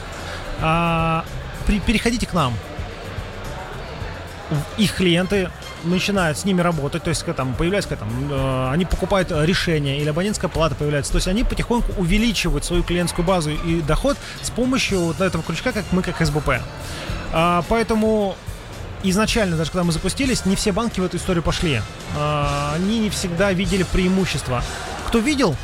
а, 0.61 1.25
при, 1.65 1.79
переходите 1.79 2.25
к 2.25 2.33
нам. 2.33 2.53
Их 4.77 4.95
клиенты 4.95 5.49
начинают 5.83 6.37
с 6.37 6.45
ними 6.45 6.61
работать, 6.61 7.03
то 7.03 7.09
есть 7.09 7.25
там 7.35 7.55
появляется 7.55 7.95
там, 7.95 8.09
э, 8.31 8.69
они 8.71 8.85
покупают 8.85 9.31
решение 9.31 9.99
или 9.99 10.09
абонентская 10.09 10.49
плата 10.49 10.75
появляется, 10.75 11.11
то 11.11 11.17
есть 11.17 11.27
они 11.27 11.43
потихоньку 11.43 11.93
увеличивают 11.97 12.63
свою 12.63 12.83
клиентскую 12.83 13.25
базу 13.25 13.51
и 13.51 13.81
доход 13.81 14.17
с 14.41 14.49
помощью 14.49 14.99
вот 14.99 15.21
этого 15.21 15.43
крючка, 15.43 15.71
как 15.71 15.85
мы 15.91 16.01
как 16.01 16.23
СБП. 16.25 16.61
А, 17.33 17.63
поэтому 17.67 18.35
изначально, 19.09 19.57
даже 19.57 19.71
когда 19.71 19.83
мы 19.83 19.91
запустились, 19.91 20.45
не 20.45 20.55
все 20.55 20.71
банки 20.71 20.99
в 20.99 21.03
эту 21.03 21.17
историю 21.17 21.43
пошли. 21.43 21.81
А, 22.17 22.73
они 22.75 22.99
не 22.99 23.09
всегда 23.09 23.51
видели 23.51 23.83
преимущества. 23.83 24.63
Кто 25.07 25.19
видел, 25.19 25.55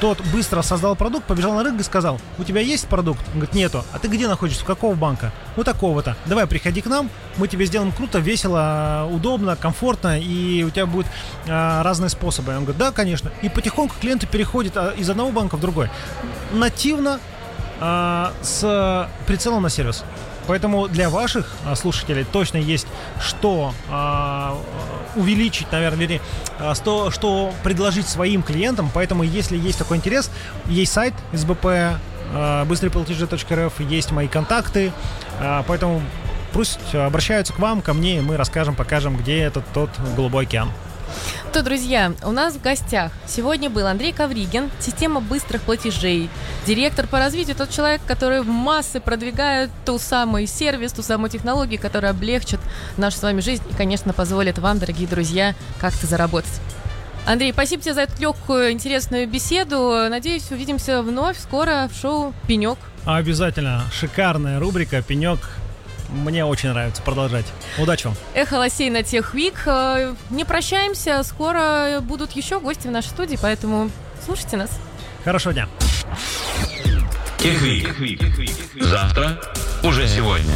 тот 0.00 0.20
быстро 0.32 0.62
создал 0.62 0.96
продукт, 0.96 1.26
побежал 1.26 1.54
на 1.54 1.62
рынок 1.62 1.80
и 1.80 1.84
сказал, 1.84 2.20
у 2.38 2.44
тебя 2.44 2.60
есть 2.60 2.88
продукт? 2.88 3.20
Он 3.28 3.40
говорит, 3.40 3.54
нету. 3.54 3.84
А 3.92 3.98
ты 3.98 4.08
где 4.08 4.28
находишься? 4.28 4.64
Какого 4.64 4.94
банка? 4.94 5.32
Ну, 5.56 5.64
такого-то. 5.64 6.16
Давай, 6.26 6.46
приходи 6.46 6.82
к 6.82 6.86
нам, 6.86 7.08
мы 7.36 7.48
тебе 7.48 7.64
сделаем 7.66 7.92
круто, 7.92 8.18
весело, 8.18 9.08
удобно, 9.10 9.56
комфортно, 9.56 10.18
и 10.20 10.62
у 10.62 10.70
тебя 10.70 10.86
будут 10.86 11.06
а, 11.48 11.82
разные 11.82 12.10
способы. 12.10 12.52
Он 12.52 12.64
говорит, 12.64 12.78
да, 12.78 12.92
конечно. 12.92 13.30
И 13.42 13.48
потихоньку 13.48 13.94
клиенты 14.00 14.26
переходят 14.26 14.76
а, 14.76 14.90
из 14.90 15.08
одного 15.08 15.30
банка 15.30 15.56
в 15.56 15.60
другой. 15.60 15.88
Нативно, 16.52 17.20
а, 17.80 18.32
с 18.42 19.08
прицелом 19.26 19.62
на 19.62 19.70
сервис. 19.70 20.04
Поэтому 20.46 20.88
для 20.88 21.10
ваших 21.10 21.50
а, 21.64 21.74
слушателей 21.74 22.24
точно 22.24 22.58
есть 22.58 22.86
что 23.20 23.72
а, 23.90 24.56
увеличить, 25.16 25.70
наверное, 25.72 25.98
вернее, 25.98 26.20
а, 26.58 26.74
что, 26.74 27.10
что 27.10 27.52
предложить 27.62 28.08
своим 28.08 28.42
клиентам. 28.42 28.90
Поэтому, 28.92 29.22
если 29.22 29.56
есть 29.56 29.78
такой 29.78 29.98
интерес, 29.98 30.30
есть 30.66 30.92
сайт 30.92 31.14
СБП, 31.32 31.66
а, 32.32 32.64
быстрыйплатежи.рф, 32.64 33.80
есть 33.80 34.12
мои 34.12 34.28
контакты. 34.28 34.92
Поэтому 35.66 36.00
пусть 36.52 36.94
обращаются 36.94 37.52
к 37.52 37.58
вам, 37.58 37.82
ко 37.82 37.92
мне, 37.92 38.18
и 38.18 38.20
мы 38.20 38.36
расскажем, 38.36 38.76
покажем, 38.76 39.16
где 39.16 39.40
этот 39.40 39.64
тот 39.72 39.90
голубой 40.16 40.44
океан. 40.44 40.70
То, 41.52 41.62
друзья, 41.62 42.12
у 42.24 42.32
нас 42.32 42.54
в 42.54 42.60
гостях 42.60 43.12
сегодня 43.28 43.70
был 43.70 43.86
Андрей 43.86 44.12
Ковригин, 44.12 44.70
система 44.80 45.20
быстрых 45.20 45.62
платежей, 45.62 46.28
директор 46.66 47.06
по 47.06 47.18
развитию, 47.18 47.54
тот 47.54 47.70
человек, 47.70 48.00
который 48.06 48.42
в 48.42 48.48
массы 48.48 48.98
продвигает 49.00 49.70
ту 49.84 49.98
самую 49.98 50.46
сервис, 50.46 50.92
ту 50.92 51.02
самую 51.02 51.30
технологию, 51.30 51.80
которая 51.80 52.10
облегчит 52.10 52.58
нашу 52.96 53.18
с 53.18 53.22
вами 53.22 53.40
жизнь 53.40 53.62
и, 53.70 53.74
конечно, 53.74 54.12
позволит 54.12 54.58
вам, 54.58 54.78
дорогие 54.78 55.06
друзья, 55.06 55.54
как-то 55.80 56.06
заработать. 56.06 56.60
Андрей, 57.26 57.52
спасибо 57.52 57.82
тебе 57.82 57.94
за 57.94 58.02
эту 58.02 58.20
легкую, 58.20 58.72
интересную 58.72 59.26
беседу. 59.26 60.08
Надеюсь, 60.10 60.50
увидимся 60.50 61.02
вновь 61.02 61.38
скоро 61.38 61.88
в 61.90 61.96
шоу 61.98 62.34
«Пенек». 62.46 62.78
Обязательно. 63.06 63.84
Шикарная 63.92 64.60
рубрика 64.60 65.00
«Пенек». 65.00 65.38
Мне 66.14 66.44
очень 66.44 66.70
нравится 66.70 67.02
продолжать. 67.02 67.46
Удачи 67.78 68.06
вам. 68.06 68.16
Эхо 68.34 68.54
Лосей 68.54 68.88
на 68.90 69.02
Техвик. 69.02 69.62
Э, 69.66 70.14
не 70.30 70.44
прощаемся. 70.44 71.22
Скоро 71.24 71.98
будут 72.00 72.32
еще 72.32 72.60
гости 72.60 72.86
в 72.86 72.90
нашей 72.90 73.08
студии, 73.08 73.38
поэтому 73.40 73.90
слушайте 74.24 74.56
нас. 74.56 74.70
Хорошего 75.24 75.52
дня. 75.52 75.68
Техвик. 77.38 77.88
Завтра 78.80 79.40
уже 79.82 80.08
сегодня. 80.08 80.54